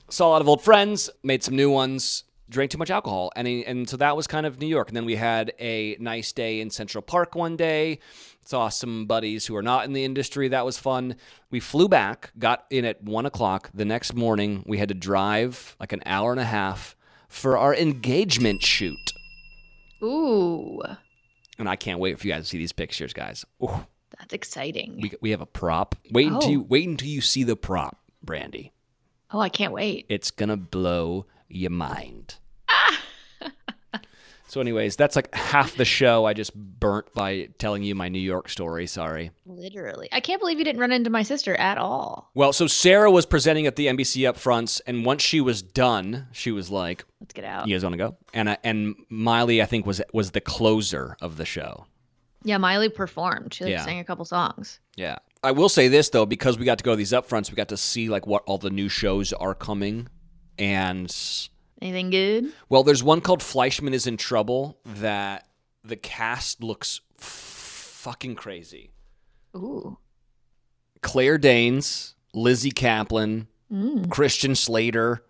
[0.08, 2.24] Saw a lot of old friends, made some new ones.
[2.48, 4.88] Drank too much alcohol, and and so that was kind of New York.
[4.88, 7.98] And then we had a nice day in Central Park one day.
[8.46, 10.48] Saw some buddies who are not in the industry.
[10.48, 11.16] That was fun.
[11.50, 13.68] We flew back, got in at one o'clock.
[13.74, 16.96] The next morning, we had to drive like an hour and a half
[17.28, 19.12] for our engagement shoot.
[20.02, 20.80] Ooh,
[21.58, 23.44] And I can't wait for you guys to see these pictures, guys.
[23.62, 23.84] Ooh.
[24.18, 24.98] That's exciting.
[25.00, 25.94] We, we have a prop.
[26.10, 26.50] Wait until Oh.
[26.52, 28.70] you wait until you see the prop, Brandi.
[29.30, 30.06] oh, I can't wait.
[30.08, 32.36] It's gonna blow your mind.
[32.68, 32.98] Ah!
[34.48, 38.18] so, anyways, that's like half the show I just burnt by telling you my New
[38.20, 38.86] York story.
[38.86, 39.30] Sorry.
[39.44, 42.30] Literally, I can't believe you didn't run into my sister at all.
[42.34, 46.50] Well, so Sarah was presenting at the NBC upfronts, and once she was done, she
[46.52, 47.68] was like, Let's get out.
[47.68, 51.16] "You guys want to go?" And I, and Miley, I think, was was the closer
[51.20, 51.86] of the show.
[52.44, 53.54] Yeah, Miley performed.
[53.54, 53.84] She like, Yeah.
[53.84, 54.78] sang a couple songs.
[54.96, 55.16] Yeah.
[55.42, 57.68] I will say this though, because we got to go to these upfronts, we got
[57.68, 60.08] to see like what all the new shows are coming,
[60.58, 61.14] and
[61.82, 62.52] Anything good?
[62.68, 65.46] well, there's one called Fleischman is in Trouble that
[65.84, 68.90] the cast looks f- fucking crazy.
[69.54, 69.98] Ooh.
[71.02, 74.08] Claire Danes, Lizzy Caplan, Mm.
[74.10, 75.24] Christian Slater,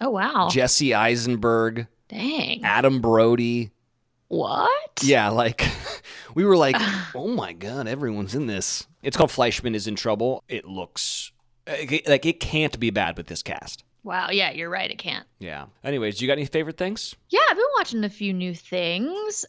[0.00, 0.48] Oh wow.
[0.50, 2.62] Jesse Eisenberg, Dang.
[2.64, 3.70] Adam Brody.
[4.28, 5.00] What?
[5.02, 5.66] Yeah, like
[6.34, 6.76] we were like,
[7.14, 8.86] oh my god, everyone's in this.
[9.02, 10.44] It's called Fleischman is in Trouble.
[10.48, 11.32] It looks
[11.66, 13.84] like it can't be bad with this cast.
[14.04, 14.30] Wow.
[14.30, 14.90] Yeah, you're right.
[14.90, 15.26] It can't.
[15.38, 15.66] Yeah.
[15.84, 17.14] Anyways, you got any favorite things?
[17.28, 19.44] Yeah, I've been watching a few new things.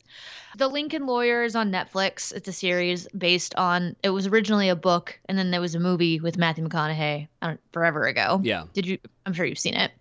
[0.57, 2.33] The Lincoln Lawyers on Netflix.
[2.33, 3.95] It's a series based on.
[4.03, 7.59] It was originally a book, and then there was a movie with Matthew McConaughey don't,
[7.71, 8.41] forever ago.
[8.43, 8.65] Yeah.
[8.73, 8.97] Did you?
[9.25, 9.91] I'm sure you've seen it.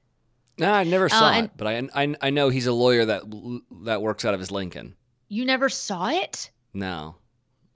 [0.59, 3.23] No, I never saw and- it, but I, I I know he's a lawyer that
[3.85, 4.95] that works out of his Lincoln.
[5.29, 6.51] You never saw it?
[6.75, 7.17] No.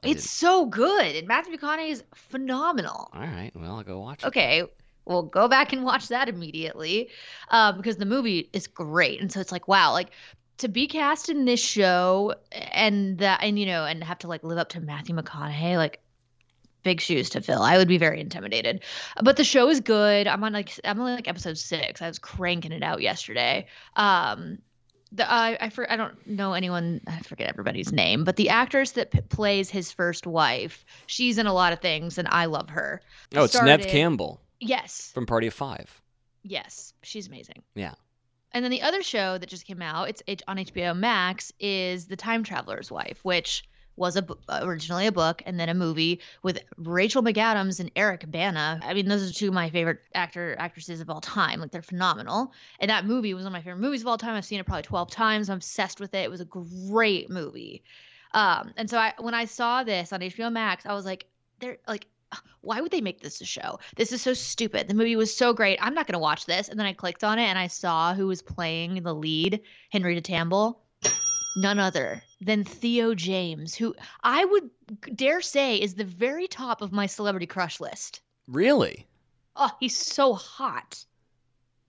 [0.05, 3.09] I It's so good, and Matthew McConaughey is phenomenal.
[3.13, 3.53] all right.
[3.55, 4.27] Well, I'll go watch it.
[4.27, 4.65] Okay,
[5.05, 7.09] well, go back and watch that immediately,
[7.51, 10.11] um, because the movie is great, and so it's like, wow, like
[10.59, 14.43] to be cast in this show and that, and you know, and have to like
[14.43, 16.02] live up to Matthew McConaughey, like
[16.83, 17.63] big shoes to fill.
[17.63, 18.83] I would be very intimidated,
[19.23, 20.27] but the show is good.
[20.27, 22.03] I'm on like I'm on like episode six.
[22.03, 23.67] I was cranking it out yesterday.
[23.97, 24.59] Um,
[25.13, 27.01] The I I, for, I don't know anyone.
[27.07, 31.47] I forget everybody's name, but the actress that p- plays his first wife, she's in
[31.47, 33.01] a lot of things, and I love her.
[33.35, 36.01] Oh, it's Neve Campbell Yes, from Party of Five.
[36.43, 37.63] yes, she's amazing.
[37.75, 37.95] Yeah.
[38.55, 42.17] And then the other show that just came out, it's on HBO Max, is The
[42.17, 43.65] Time Traveler's Wife, which
[43.97, 48.81] was a originally a book and then a movie with Rachel McAdams and Eric Bana.
[48.83, 51.61] I mean, those are two of my favorite actor actresses of all time.
[51.61, 52.53] Like they're phenomenal.
[52.81, 54.35] And that movie was one of my favorite movies of all time.
[54.35, 55.51] I've seen it probably 12 times.
[55.51, 56.25] I'm obsessed with it.
[56.25, 57.83] It was a great movie.
[58.33, 61.27] Um, and so I when I saw this on HBO Max, I was like,
[61.61, 62.07] they're like
[62.63, 63.79] why would they make this a show?
[63.97, 64.89] This is so stupid.
[64.89, 65.79] The movie was so great.
[65.83, 66.69] I'm not going to watch this.
[66.69, 70.21] And then I clicked on it and I saw who was playing the lead, Henry
[70.21, 70.81] Tamble.
[71.55, 74.71] None other than Theo James, who I would
[75.15, 78.23] dare say is the very top of my celebrity crush list.
[78.49, 79.07] Really?
[79.57, 81.05] Oh, he's so hot.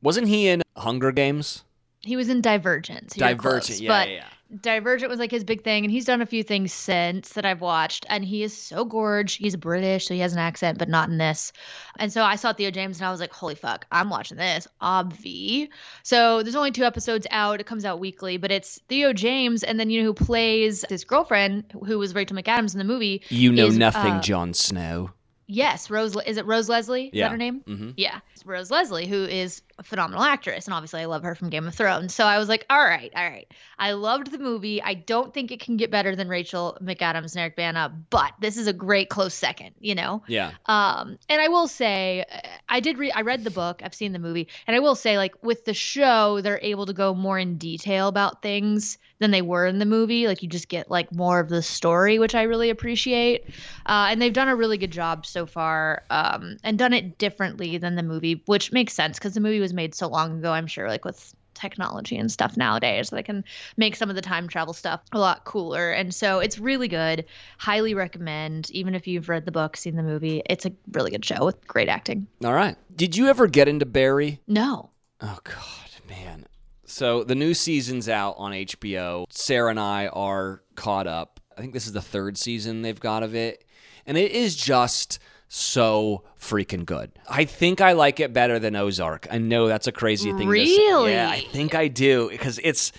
[0.02, 1.64] Wasn't he in Hunger Games?
[2.04, 3.12] He was in Divergent.
[3.14, 3.66] so Divergent.
[3.66, 4.26] close, yeah, but yeah, yeah.
[4.62, 7.62] Divergent was like his big thing, and he's done a few things since that I've
[7.62, 9.34] watched, and he is so gorge.
[9.36, 11.52] He's British, so he has an accent, but not in this.
[11.98, 14.68] And so I saw Theo James, and I was like, "Holy fuck, I'm watching this."
[14.80, 15.70] Obvi.
[16.04, 17.60] So there's only two episodes out.
[17.62, 21.04] It comes out weekly, but it's Theo James, and then you know who plays his
[21.04, 23.24] girlfriend, who was Rachel McAdams in the movie.
[23.30, 25.12] You know is, nothing, uh, Jon Snow.
[25.48, 26.16] Yes, Rose.
[26.26, 27.06] Is it Rose Leslie?
[27.08, 27.26] Is Yeah.
[27.26, 27.62] that her name?
[27.68, 27.90] Mm-hmm.
[27.98, 31.50] Yeah, it's Rose Leslie, who is a phenomenal actress, and obviously I love her from
[31.50, 32.14] Game of Thrones.
[32.14, 33.52] So I was like, all right, all right.
[33.80, 34.82] I loved the movie.
[34.82, 38.58] I don't think it can get better than Rachel McAdams and Eric Bana, but this
[38.58, 40.24] is a great close second, you know.
[40.28, 40.52] Yeah.
[40.68, 42.26] Um, and I will say,
[42.70, 45.18] I did read, I read the book, I've seen the movie, and I will say,
[45.18, 49.42] like with the show, they're able to go more in detail about things than they
[49.42, 50.28] were in the movie.
[50.28, 53.46] Like you just get like more of the story, which I really appreciate.
[53.86, 57.78] Uh, and they've done a really good job so far, um, and done it differently
[57.80, 60.52] than the movie, which makes sense because the movie was made so long ago.
[60.52, 63.44] I'm sure, like with technology and stuff nowadays that can
[63.78, 65.92] make some of the time travel stuff a lot cooler.
[65.92, 67.26] And so it's really good.
[67.58, 70.42] Highly recommend, even if you've read the book, seen the movie.
[70.50, 72.28] It's a really good show with great acting.
[72.44, 72.76] All right.
[72.96, 74.40] Did you ever get into Barry?
[74.48, 74.92] No.
[75.22, 76.46] Oh God, man.
[76.86, 79.26] So the new season's out on HBO.
[79.30, 81.40] Sarah and I are caught up.
[81.58, 83.64] I think this is the third season they've got of it,
[84.06, 85.20] and it is just
[85.56, 87.12] so freaking good.
[87.30, 89.28] I think I like it better than Ozark.
[89.30, 90.40] I know that's a crazy thing.
[90.40, 90.48] To say.
[90.50, 91.12] Really?
[91.12, 92.92] Yeah, I think I do because it's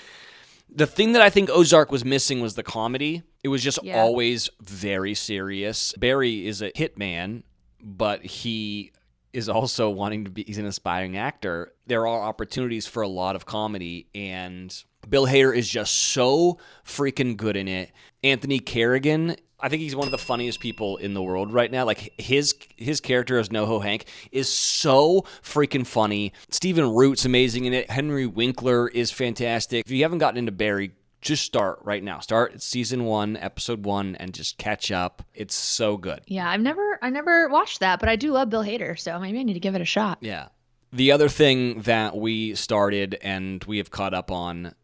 [0.72, 3.24] the thing that I think Ozark was missing was the comedy.
[3.42, 4.00] It was just Yeah.
[4.00, 5.94] always very serious.
[5.98, 7.42] Barry is a hitman,
[7.82, 8.92] but he
[9.32, 11.72] is also wanting to be he's an aspiring actor.
[11.88, 14.72] There are opportunities for a lot of comedy and
[15.08, 17.90] Bill Hader is just so freaking good in it.
[18.22, 21.86] Anthony Carrigan, I think he's one of the funniest people in the world right now.
[21.86, 26.34] Like his his character as NoHo Hank is so freaking funny.
[26.50, 27.90] Stephen Root's amazing in it.
[27.90, 29.86] Henry Winkler is fantastic.
[29.86, 32.18] If you haven't gotten into Barry, just start right now.
[32.18, 35.22] Start season one, episode one, and just catch up.
[35.32, 36.20] It's so good.
[36.26, 39.40] Yeah, I've never I never watched that, but I do love Bill Hader, so maybe
[39.40, 40.18] I need to give it a shot.
[40.20, 40.48] Yeah.
[40.92, 44.74] The other thing that we started and we have caught up on,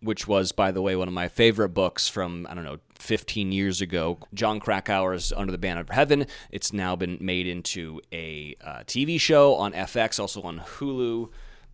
[0.00, 3.52] which was, by the way, one of my favorite books from, I don't know, 15
[3.52, 6.26] years ago, Jon Krakauer's Under the Banner of Heaven.
[6.50, 11.30] It's now been made into a uh, TV show on FX, also on Hulu.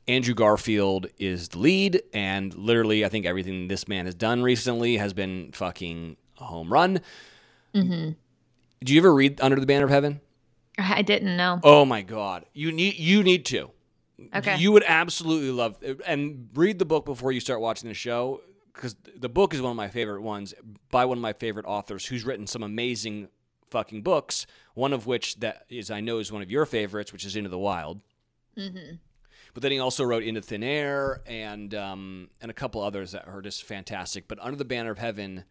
[0.06, 4.98] Andrew Garfield is the lead, and literally, I think everything this man has done recently
[4.98, 7.00] has been fucking a home run.
[7.74, 8.10] Mm-hmm.
[8.80, 10.20] Did you ever read Under the Banner of Heaven?
[10.78, 11.60] I didn't know.
[11.62, 13.70] Oh my god, you need you need to.
[14.34, 14.56] Okay.
[14.58, 18.40] You would absolutely love and read the book before you start watching the show
[18.74, 20.52] because the book is one of my favorite ones
[20.90, 23.28] by one of my favorite authors who's written some amazing
[23.70, 24.46] fucking books.
[24.74, 27.50] One of which that is I know is one of your favorites, which is Into
[27.50, 28.00] the Wild.
[28.56, 28.96] hmm
[29.54, 33.26] But then he also wrote Into Thin Air and um, and a couple others that
[33.28, 34.26] are just fantastic.
[34.28, 35.44] But Under the Banner of Heaven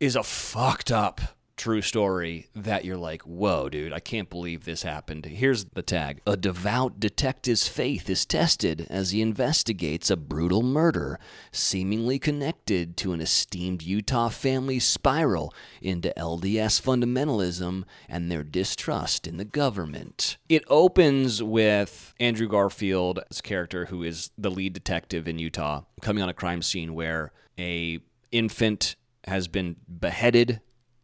[0.00, 1.20] is a fucked up
[1.60, 5.26] true story that you're like, whoa, dude, I can't believe this happened.
[5.26, 11.20] Here's the tag A devout detective's faith is tested as he investigates a brutal murder
[11.52, 19.36] seemingly connected to an esteemed Utah family's spiral into LDS fundamentalism and their distrust in
[19.36, 20.38] the government.
[20.48, 26.30] It opens with Andrew Garfield's character, who is the lead detective in Utah, coming on
[26.30, 28.00] a crime scene where a
[28.32, 30.62] infant has been beheaded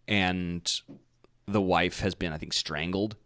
[0.09, 0.81] and
[1.47, 3.17] the wife has been, I think, strangled,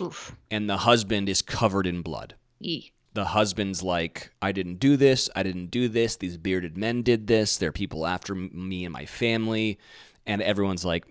[0.00, 0.36] Oof.
[0.50, 2.34] and the husband is covered in blood.
[2.60, 2.92] Yee.
[3.14, 5.28] The husband's like, I didn't do this.
[5.36, 6.16] I didn't do this.
[6.16, 7.58] These bearded men did this.
[7.58, 9.78] They're people after me and my family.
[10.24, 11.04] And everyone's like,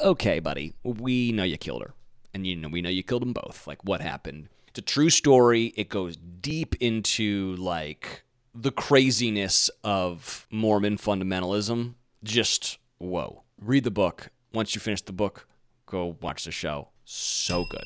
[0.00, 1.94] okay, buddy, we know you killed her.
[2.34, 3.66] And you know, we know you killed them both.
[3.66, 4.48] Like, what happened?
[4.68, 5.72] It's a true story.
[5.74, 11.94] It goes deep into like the craziness of Mormon fundamentalism.
[12.22, 13.42] Just whoa.
[13.66, 14.28] Read the book.
[14.52, 15.48] Once you finish the book,
[15.86, 16.90] go watch the show.
[17.04, 17.84] So good.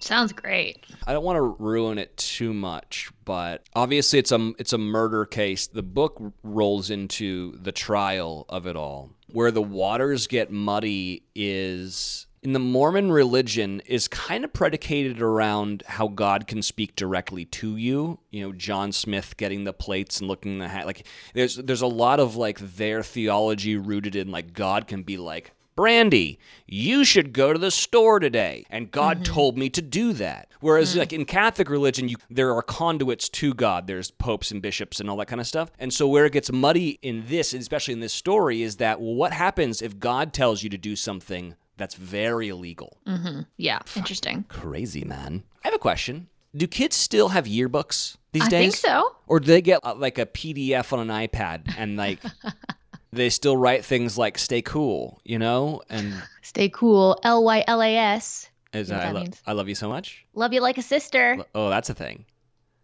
[0.00, 0.86] Sounds great.
[1.08, 5.24] I don't want to ruin it too much, but obviously it's a it's a murder
[5.24, 5.66] case.
[5.66, 9.10] The book rolls into the trial of it all.
[9.32, 15.82] Where the waters get muddy is in the Mormon religion is kind of predicated around
[15.86, 18.20] how God can speak directly to you.
[18.30, 20.86] You know, John Smith getting the plates and looking in the hat.
[20.86, 25.16] Like there's there's a lot of like their theology rooted in like God can be
[25.16, 28.66] like Brandi, you should go to the store today.
[28.68, 29.32] And God mm-hmm.
[29.32, 30.48] told me to do that.
[30.60, 30.98] Whereas, mm.
[30.98, 33.86] like in Catholic religion, you, there are conduits to God.
[33.86, 35.70] There's popes and bishops and all that kind of stuff.
[35.78, 39.14] And so, where it gets muddy in this, especially in this story, is that well,
[39.14, 42.98] what happens if God tells you to do something that's very illegal?
[43.06, 43.42] Mm-hmm.
[43.56, 44.44] Yeah, interesting.
[44.48, 45.44] Crazy, man.
[45.64, 46.28] I have a question.
[46.54, 48.58] Do kids still have yearbooks these I days?
[48.58, 49.16] I think so.
[49.26, 52.20] Or do they get uh, like a PDF on an iPad and like
[53.12, 55.82] they still write things like "stay cool," you know?
[55.88, 57.18] And Stay cool.
[57.22, 58.48] L Y L A S.
[58.72, 59.36] is You know what I, that lo-?
[59.46, 60.24] I love you so much.
[60.34, 61.44] Love you like a sister.
[61.54, 62.24] Oh, that's a thing.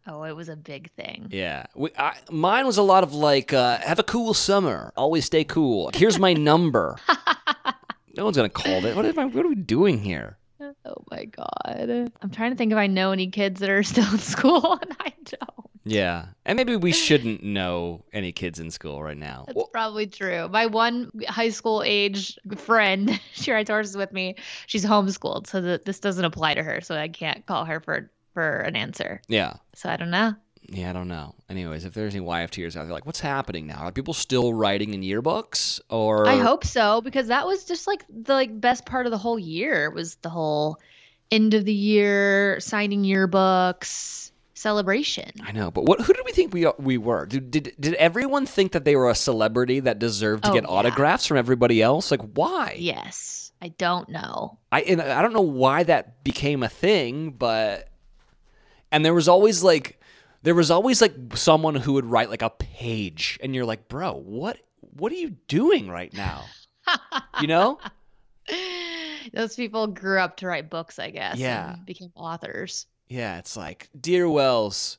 [0.07, 1.29] Oh, it was a big thing.
[1.31, 4.93] Yeah, we, I, mine was a lot of like, uh, "Have a cool summer.
[4.97, 5.91] Always stay cool.
[5.95, 6.99] Here's my number."
[8.17, 8.97] no one's gonna call it.
[8.97, 9.25] What I?
[9.25, 10.37] What are we doing here?
[10.87, 12.11] Oh my god.
[12.23, 14.97] I'm trying to think if I know any kids that are still in school and
[15.01, 15.71] I don't.
[15.85, 19.45] Yeah, and maybe we shouldn't know any kids in school right now.
[19.47, 20.49] That's Well, probably true.
[20.49, 24.37] My one high school age friend, she rides horses with me.
[24.67, 26.81] She's homeschooled, so that this doesn't apply to her.
[26.81, 29.21] So I can't call her for for an answer.
[29.29, 30.35] yeah, So I don't know.
[30.69, 31.35] Yeah, I don't know.
[31.51, 33.79] Anyways, if there's any YFTers out there, like, what's happening now?
[33.81, 38.05] Are people still writing in yearbooks, or I hope so because that was just like
[38.09, 40.79] the like best part of the whole year was the whole
[41.31, 45.31] end of the year signing yearbooks celebration.
[45.43, 46.01] I know, but what?
[46.01, 47.27] Who did we think we uh, we were?
[47.27, 50.63] Did did, did everyone think that they were a celebrity that deserved to Oh, get
[50.65, 50.71] yeah.
[50.71, 52.11] autographs from everybody else?
[52.11, 52.77] Like, why?
[52.79, 54.59] Yes, I don't know.
[54.73, 57.89] I and I don't know why that became a thing, but
[58.91, 60.01] and there was always like
[60.45, 64.13] there was always like someone who would write like a page, and you're like, bro,
[64.13, 66.45] what what are you doing right now?
[67.41, 67.79] You know?
[69.33, 71.39] Those people grew up to write books, I guess.
[71.39, 71.75] Yeah.
[71.75, 72.87] and became authors.
[73.09, 74.99] Yeah, it's like, Dear Wells,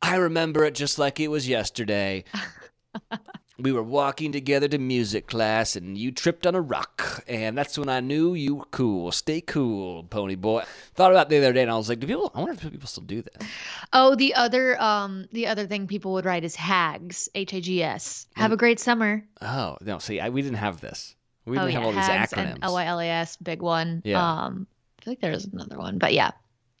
[0.00, 2.24] I remember it just like it was yesterday.
[3.58, 7.22] we were walking together to music class and you tripped on a rock.
[7.28, 9.12] And that's when I knew you were cool.
[9.12, 10.64] Stay cool, Ponyboy.
[10.94, 12.88] Thought about the other day and I was like, do people, I wonder if people
[12.88, 13.44] still do that
[13.92, 17.82] Oh, the other um the other thing people would write is hags, H A G
[17.82, 18.26] S.
[18.34, 19.24] Have a great summer.
[19.40, 21.14] Oh, no, see, I, we didn't have this.
[21.46, 22.54] We oh didn't yeah, have all these hags acronyms.
[22.54, 24.02] and L Y L A S, big one.
[24.04, 24.20] Yeah.
[24.20, 24.66] Um,
[24.98, 26.32] I feel like there's another one, but yeah,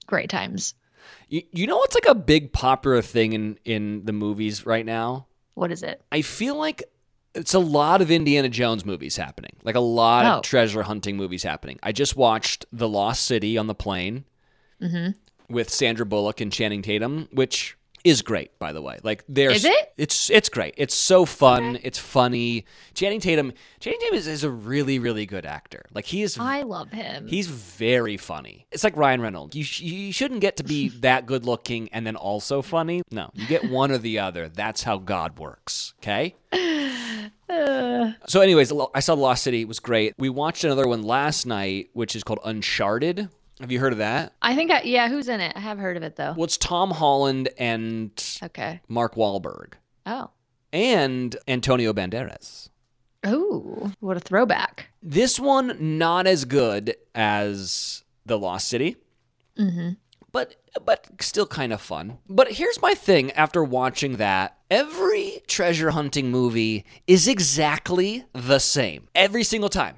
[0.06, 0.74] great times.
[1.28, 5.26] you, you know what's like a big popular thing in, in the movies right now?
[5.54, 6.02] What is it?
[6.12, 6.82] I feel like
[7.34, 9.56] it's a lot of Indiana Jones movies happening.
[9.64, 10.28] Like a lot Oh.
[10.38, 11.78] of treasure hunting movies happening.
[11.82, 14.24] I just watched The Lost City on the plane
[14.80, 15.12] Mm-hmm.
[15.54, 18.98] with Sandra Bullock and Channing Tatum, which is great, by the way.
[19.02, 19.92] Like there's Is it?
[19.96, 20.74] It's it's great.
[20.76, 21.78] It's so fun.
[21.82, 22.66] It's funny.
[22.92, 25.86] Channing Tatum Channing Tatum is, is a really, really good actor.
[25.94, 27.26] Like he is I love him.
[27.26, 28.66] He's very funny.
[28.70, 29.56] It's like Ryan Reynolds.
[29.56, 33.02] You, sh- you shouldn't get to be that good looking and then also funny.
[33.10, 34.48] No, you get one or the other.
[34.48, 35.94] That's how God works.
[36.02, 36.34] Okay?
[36.52, 36.92] Uh,
[38.26, 39.60] So, anyways, I saw The Lost City.
[39.60, 40.14] It was great.
[40.18, 43.28] We watched another one last night, which is called Uncharted.
[43.60, 44.32] Have you heard of that?
[44.42, 45.52] I think I, yeah, who's in it?
[45.56, 46.32] I have heard of it though.
[46.36, 48.10] Well, it's Tom Holland and
[48.42, 48.80] Okay.
[48.88, 49.74] Mark Wahlberg
[50.06, 50.30] Oh.
[50.72, 52.68] and Antonio Banderas.
[53.26, 54.88] Ooh, what a throwback.
[55.02, 58.96] This one not as good as The Lost City.
[59.58, 59.90] Mm-hmm.
[60.32, 62.18] but but still kind of fun.
[62.28, 69.06] But here's my thing after watching that, every treasure hunting movie is exactly the same.
[69.14, 69.94] Every single time.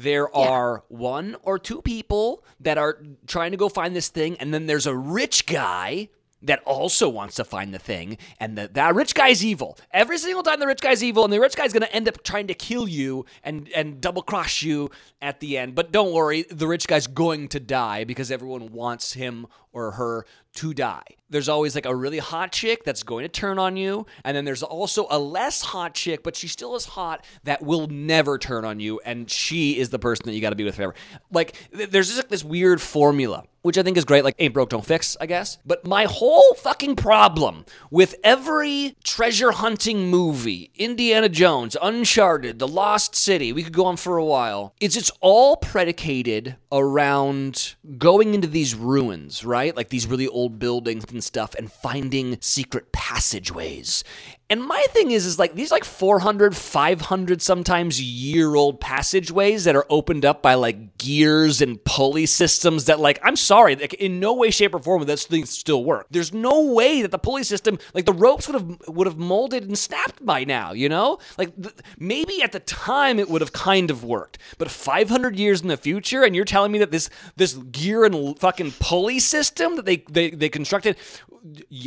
[0.00, 4.54] There are one or two people that are trying to go find this thing and
[4.54, 6.08] then there's a rich guy
[6.42, 9.76] that also wants to find the thing and the, that rich guy's evil.
[9.92, 12.22] Every single time the rich guy's evil and the rich guy's going to end up
[12.22, 15.74] trying to kill you and and double cross you at the end.
[15.74, 20.24] But don't worry, the rich guy's going to die because everyone wants him or her
[20.52, 21.04] to die.
[21.28, 24.44] There's always like a really hot chick that's going to turn on you, and then
[24.44, 28.64] there's also a less hot chick, but she still is hot that will never turn
[28.64, 30.94] on you, and she is the person that you got to be with forever.
[31.30, 34.24] Like th- there's just like this weird formula, which I think is great.
[34.24, 35.58] Like ain't broke, don't fix, I guess.
[35.64, 43.14] But my whole fucking problem with every treasure hunting movie, Indiana Jones, Uncharted, The Lost
[43.14, 48.48] City, we could go on for a while, is it's all predicated around going into
[48.48, 49.59] these ruins, right?
[49.60, 49.76] Right?
[49.76, 54.02] Like these really old buildings and stuff and finding secret passageways.
[54.50, 59.76] And my thing is, is like these like 400, 500 sometimes year old passageways that
[59.76, 64.18] are opened up by like gears and pulley systems that like, I'm sorry, like in
[64.18, 66.08] no way, shape or form would that things still work.
[66.10, 69.62] There's no way that the pulley system, like the ropes would have, would have molded
[69.62, 71.18] and snapped by now, you know?
[71.38, 75.62] Like th- maybe at the time it would have kind of worked, but 500 years
[75.62, 79.76] in the future and you're telling me that this, this gear and fucking pulley system
[79.76, 80.96] that they, they, they constructed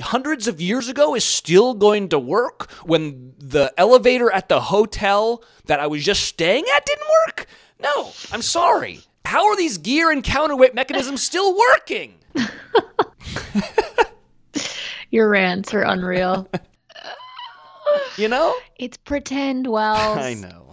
[0.02, 5.44] hundreds of years ago is still going to work when the elevator at the hotel
[5.66, 7.48] that I was just staying at didn't work?
[7.82, 9.02] No, I'm sorry.
[9.26, 12.16] How are these gear and counterweight mechanisms still working?
[15.12, 16.50] Your rants are unreal.
[18.18, 18.56] You know?
[18.78, 20.18] it's pretend Wells.
[20.18, 20.73] I know, I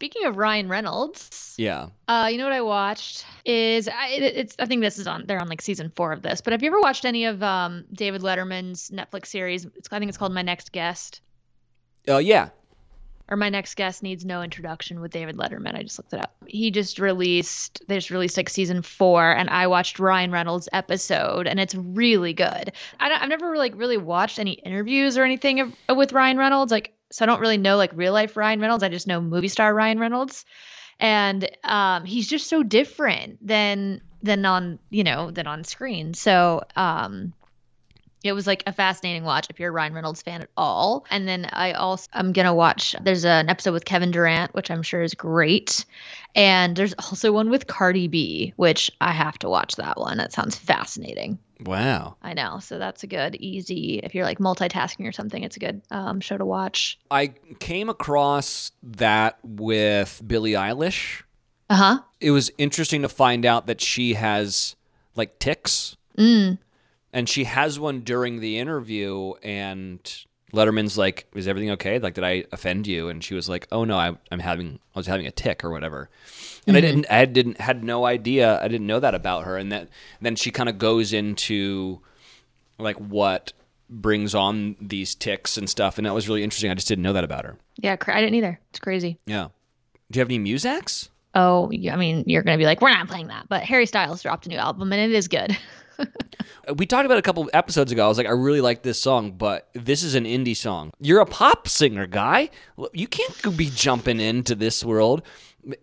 [0.00, 1.88] Speaking of Ryan Reynolds, Yeah.
[2.08, 5.24] uh, you know what I watched is I, it, it's I think this is on
[5.26, 6.40] they're on like season four of this.
[6.40, 9.66] But have you ever watched any of um, David Letterman's Netflix series?
[9.76, 11.20] It's I think it's called My Next Guest
[12.08, 12.48] Oh, yeah.
[13.28, 15.74] or My Next Guest Needs No Introduction with David Letterman.
[15.74, 16.34] I just looked it up.
[16.46, 21.46] He just released they just released like season four, and I watched Ryan Reynolds episode,
[21.46, 22.72] and it's really good.
[22.98, 26.72] I don't, I've never like really watched any interviews or anything of, with Ryan Reynolds,
[26.72, 28.82] like so I don't really know like real life Ryan Reynolds.
[28.82, 30.44] I just know movie star Ryan Reynolds,
[30.98, 36.14] and um, he's just so different than than on you know than on screen.
[36.14, 37.32] So um,
[38.22, 41.06] it was like a fascinating watch if you're a Ryan Reynolds fan at all.
[41.10, 42.94] And then I also I'm gonna watch.
[43.02, 45.84] There's an episode with Kevin Durant, which I'm sure is great,
[46.34, 50.18] and there's also one with Cardi B, which I have to watch that one.
[50.18, 51.38] That sounds fascinating.
[51.64, 52.16] Wow.
[52.22, 54.00] I know, so that's a good, easy.
[54.02, 56.98] If you're like multitasking or something, it's a good um, show to watch.
[57.10, 61.22] I came across that with Billie Eilish.
[61.68, 61.98] Uh huh.
[62.20, 64.76] It was interesting to find out that she has
[65.14, 65.96] like tics.
[66.18, 66.58] Mm.
[67.12, 71.98] and she has one during the interview and letterman's like is everything okay?
[71.98, 73.08] Like did i offend you?
[73.08, 75.70] And she was like oh no I, i'm having i was having a tic or
[75.70, 76.08] whatever.
[76.66, 76.86] And i mm-hmm.
[76.86, 79.56] didn't i didn't had no idea i didn't know that about her.
[79.56, 79.88] And that
[80.20, 82.00] then she kind of goes into
[82.78, 83.52] like what
[83.88, 87.12] brings on these tics and stuff and that was really interesting i just didn't know
[87.12, 87.56] that about her.
[87.76, 88.60] Yeah, I didn't either.
[88.70, 89.18] It's crazy.
[89.26, 89.48] yeah.
[90.10, 93.08] Do you have any musax Oh, yeah, I mean, you're gonna be like, we're not
[93.08, 95.56] playing that, but Harry Styles dropped a new album and it is good.
[96.76, 98.04] we talked about a couple episodes ago.
[98.04, 100.92] I was like, I really like this song, but this is an indie song.
[101.00, 102.50] You're a pop singer, guy.
[102.92, 105.22] You can't be jumping into this world.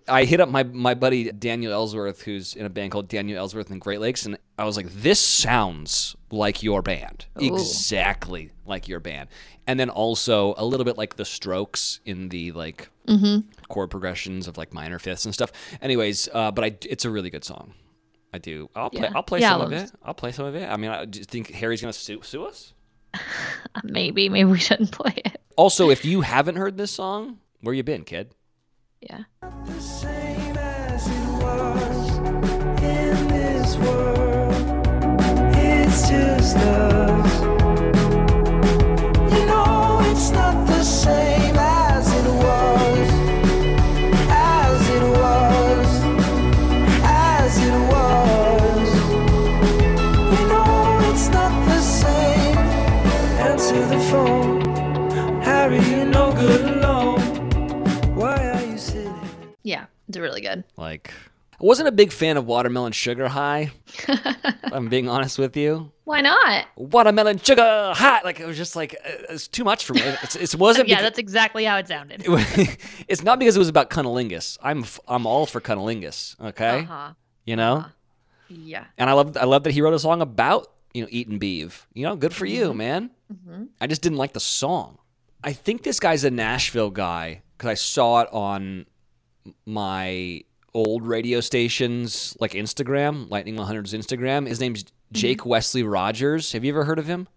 [0.07, 3.70] I hit up my my buddy Daniel Ellsworth, who's in a band called Daniel Ellsworth
[3.70, 8.99] and Great Lakes, and I was like, "This sounds like your band, exactly like your
[8.99, 9.30] band."
[9.68, 12.89] And then also a little bit like the Strokes in the like
[13.70, 15.51] chord progressions of like minor fifths and stuff.
[15.80, 17.74] Anyways, uh, but I, it's a really good song.
[18.34, 18.69] I do.
[18.75, 19.01] I'll play.
[19.01, 19.11] Yeah.
[19.15, 19.91] I'll play Yeah, some I of it.
[20.03, 20.67] I'll play some of it.
[20.69, 22.73] I mean, I do you think Harry's gonna sue, sue us?
[23.84, 25.41] maybe, maybe we shouldn't play it.
[25.55, 28.34] Also, if you haven't heard this song, where you been, kid?
[29.01, 29.23] Yeah.
[29.41, 32.17] the same as it was
[32.84, 34.53] in this world.
[35.55, 37.41] It's just us.
[39.34, 41.46] You know, it's not the same
[60.07, 60.63] it's really good.
[60.77, 61.11] Like,
[61.59, 63.71] I wasn't a big fan of Watermelon Sugar High.
[64.63, 65.91] I'm being honest with you.
[66.05, 66.65] Why not?
[66.75, 68.21] Watermelon Sugar High.
[68.23, 70.01] Like, it was just like, uh, it's too much for me.
[70.23, 70.87] It's, it wasn't.
[70.89, 72.23] Yeah, beca- that's exactly how it sounded.
[73.07, 74.57] it's not because it was about cunnilingus.
[74.61, 76.39] I'm f- I'm all for cunnilingus.
[76.39, 77.13] Okay, Uh-huh.
[77.45, 77.85] you know.
[78.49, 78.85] Yeah.
[78.97, 81.87] And I love I love that he wrote a song about you know eating beef.
[81.93, 82.77] You know, good for you, Mm-hmm.
[82.77, 83.09] man.
[83.81, 84.99] I just didn't like the song.
[85.43, 88.85] I think this guy's a Nashville guy because I saw it on
[89.65, 90.43] my
[90.73, 94.47] old radio stations like Instagram, Lightning 100's Instagram.
[94.47, 94.91] His name's mm-hmm.
[95.13, 96.51] Jake Wesley Rogers.
[96.51, 97.27] Have you ever heard of him?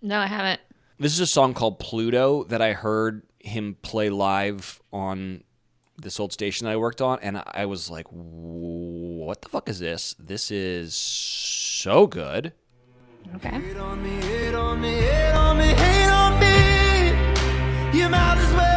[0.00, 0.60] No, I haven't.
[0.98, 5.44] This is a song called Pluto that I heard him play live on
[5.96, 9.78] this old station that I worked on, and I was like, "What the fuck is
[9.78, 10.14] this?
[10.18, 12.52] This is so good."
[13.34, 13.50] Okay.
[13.50, 17.98] Hate on me, hate on me, hate on me, hate on me.
[17.98, 18.67] You might as well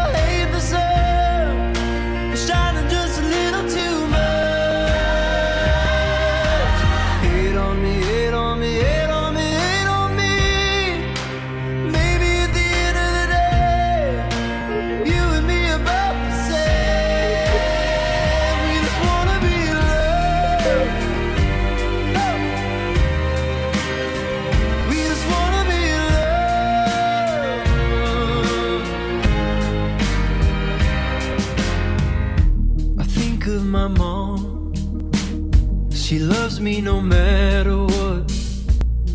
[36.61, 38.31] me no matter what,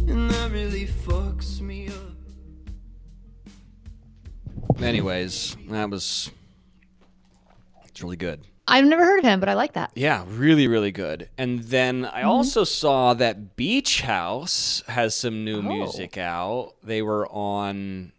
[0.09, 1.95] and that really fucks me up.
[4.83, 6.31] Anyways, that was
[7.87, 8.41] it's really good.
[8.69, 9.93] I've never heard of him, but I like that.
[9.95, 11.29] Yeah, really, really good.
[11.39, 12.29] And then I mm-hmm.
[12.29, 15.63] also saw that Beach House has some new oh.
[15.63, 16.75] music out.
[16.83, 18.11] They were on,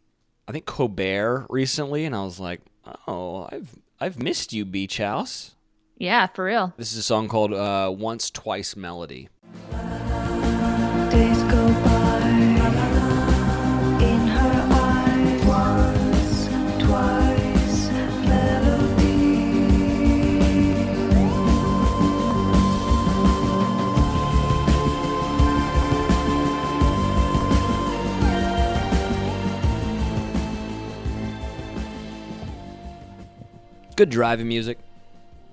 [0.48, 2.62] I think Colbert recently, and I was like,
[3.08, 5.54] oh, I've I've missed you, Beach House.
[6.00, 6.74] Yeah, for real.
[6.78, 9.30] This is a song called uh, "Once Twice Melody."
[9.72, 12.22] Days go by
[14.00, 15.46] in her eyes.
[15.46, 16.48] Once,
[16.84, 17.90] twice,
[18.28, 19.16] melody.
[33.96, 34.78] Good driving music.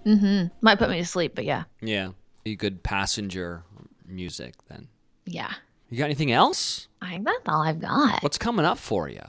[0.06, 0.48] Mm-hmm.
[0.60, 1.64] Might put me to sleep, but yeah.
[1.80, 2.10] Yeah,
[2.44, 3.62] be good passenger
[4.06, 4.54] music.
[4.68, 4.88] Then
[5.26, 5.52] Yeah.
[5.90, 6.88] you got anything else?
[7.00, 8.22] I think that's all I've got.
[8.22, 9.22] What's coming up for you?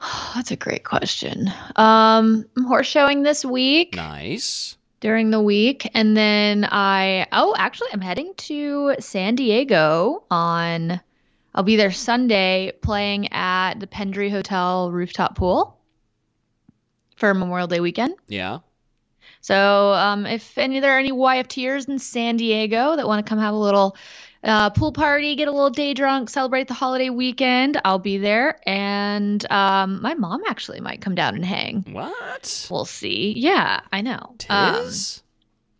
[0.34, 1.48] That's a great question.
[1.76, 4.76] Um, I'm horse showing this week Nice.
[5.00, 11.00] during the week, and then I oh, actually, I'm heading to San Diego on.
[11.54, 15.78] I'll be there Sunday playing at the Pendry Hotel rooftop pool
[17.16, 18.14] for Memorial Day weekend.
[18.26, 18.58] Yeah.
[19.40, 23.38] So, um, if any there are any YFTers in San Diego that want to come
[23.38, 23.96] have a little
[24.44, 28.60] uh, pool party, get a little day drunk, celebrate the holiday weekend, I'll be there.
[28.68, 31.84] And um, my mom actually might come down and hang.
[31.90, 32.68] What?
[32.70, 33.34] We'll see.
[33.36, 34.36] Yeah, I know.
[34.50, 34.90] Um,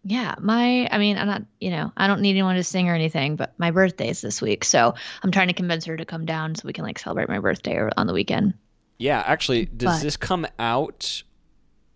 [0.05, 2.95] yeah, my, I mean, I'm not, you know, I don't need anyone to sing or
[2.95, 4.65] anything, but my birthday's this week.
[4.65, 7.39] So I'm trying to convince her to come down so we can like celebrate my
[7.39, 8.55] birthday on the weekend.
[8.99, 11.23] Yeah, actually, does But- this come out?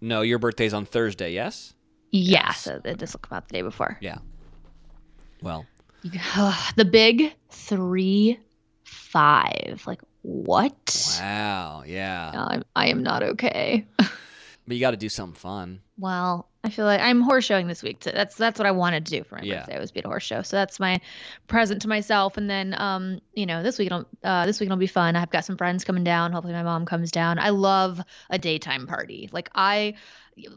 [0.01, 1.74] No, your birthday's on Thursday, yes?
[2.11, 3.99] Yeah, so th- this will come out the day before.
[4.01, 4.18] Yeah.
[5.42, 5.66] Well,
[6.76, 8.38] the big three
[8.84, 9.82] five.
[9.86, 11.18] Like what?
[11.20, 12.30] wow, yeah.
[12.34, 13.86] I'm, I am not okay.
[14.66, 15.80] But you got to do something fun.
[15.96, 18.02] well, I feel like I'm horse showing this week.
[18.02, 19.61] So that's that's what I wanted to do for my Yeah.
[19.61, 20.42] birthday was be at a horse show.
[20.42, 21.00] So that's my
[21.46, 22.36] present to myself.
[22.36, 23.92] And then um, you know, this week
[24.24, 25.14] uh this week will be fun.
[25.14, 26.32] I've got some friends coming down.
[26.32, 27.38] Hopefully my mom comes down.
[27.38, 29.28] I love a daytime party.
[29.32, 29.94] Like I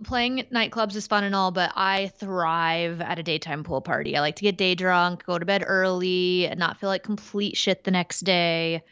[0.04, 4.18] playing at nightclubs is fun and all, but I thrive at a daytime pool party.
[4.18, 7.58] I like to get day drunk, go to bed early, and not feel like complete
[7.58, 8.84] shit the next day.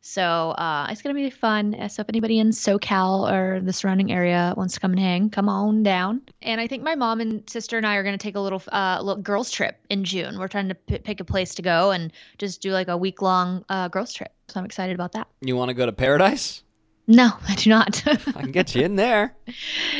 [0.00, 1.76] So uh, it's gonna be fun.
[1.88, 5.48] So if anybody in SoCal or the surrounding area wants to come and hang, come
[5.48, 6.22] on down.
[6.40, 8.98] And I think my mom and sister and I are gonna take a little, uh,
[9.02, 10.38] little girls trip in June.
[10.38, 13.20] We're trying to p- pick a place to go and just do like a week
[13.22, 14.32] long uh, girls trip.
[14.48, 15.26] So I'm excited about that.
[15.40, 16.62] You want to go to paradise?
[17.06, 18.02] No, I do not.
[18.06, 19.34] I can get you in there.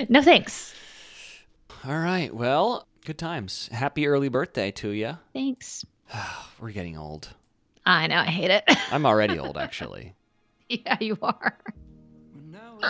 [0.08, 0.74] no thanks.
[1.86, 2.34] All right.
[2.34, 3.68] Well, good times.
[3.72, 5.18] Happy early birthday to you.
[5.32, 5.84] Thanks.
[6.60, 7.34] We're getting old.
[7.88, 8.64] I know I hate it.
[8.92, 10.14] I'm already old, actually.
[10.68, 11.58] yeah, you are.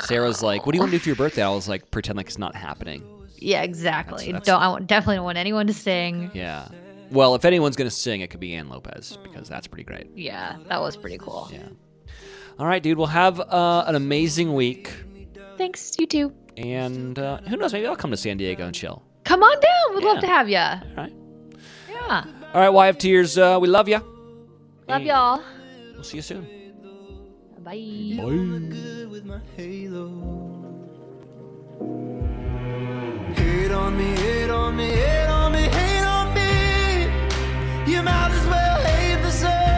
[0.03, 2.17] Sarah's like, "What do you want to do for your birthday?" I was like, "Pretend
[2.17, 3.03] like it's not happening."
[3.37, 4.27] Yeah, exactly.
[4.27, 6.31] That's- that's- Don't I definitely don't want anyone to sing.
[6.35, 6.69] Yeah.
[7.11, 10.09] Well, if anyone's gonna sing, it could be Ann Lopez because that's pretty great.
[10.15, 11.49] Yeah, that was pretty cool.
[11.53, 11.69] Yeah.
[12.59, 12.99] All right, dude.
[12.99, 14.93] We'll have uh, an amazing week,
[15.57, 16.35] Thanks, you too.
[16.57, 17.73] and uh, who knows?
[17.73, 19.03] Maybe I'll come to San Diego and chill.
[19.25, 19.95] Come on down.
[19.95, 20.09] We'd Yeah.
[20.13, 20.57] love to have you.
[20.59, 21.13] All right.
[21.89, 22.25] Yeah.
[22.53, 23.39] All right, YFTers.
[23.41, 24.03] Uh, we love you.
[24.89, 25.43] Love y'all.
[25.93, 26.47] We'll see you soon.
[27.63, 27.77] Bye.
[28.71, 30.09] good with my halo.
[33.37, 37.93] Hate on me, hate on me, hate on me, hate on me.
[37.93, 39.78] You might as well hate the sun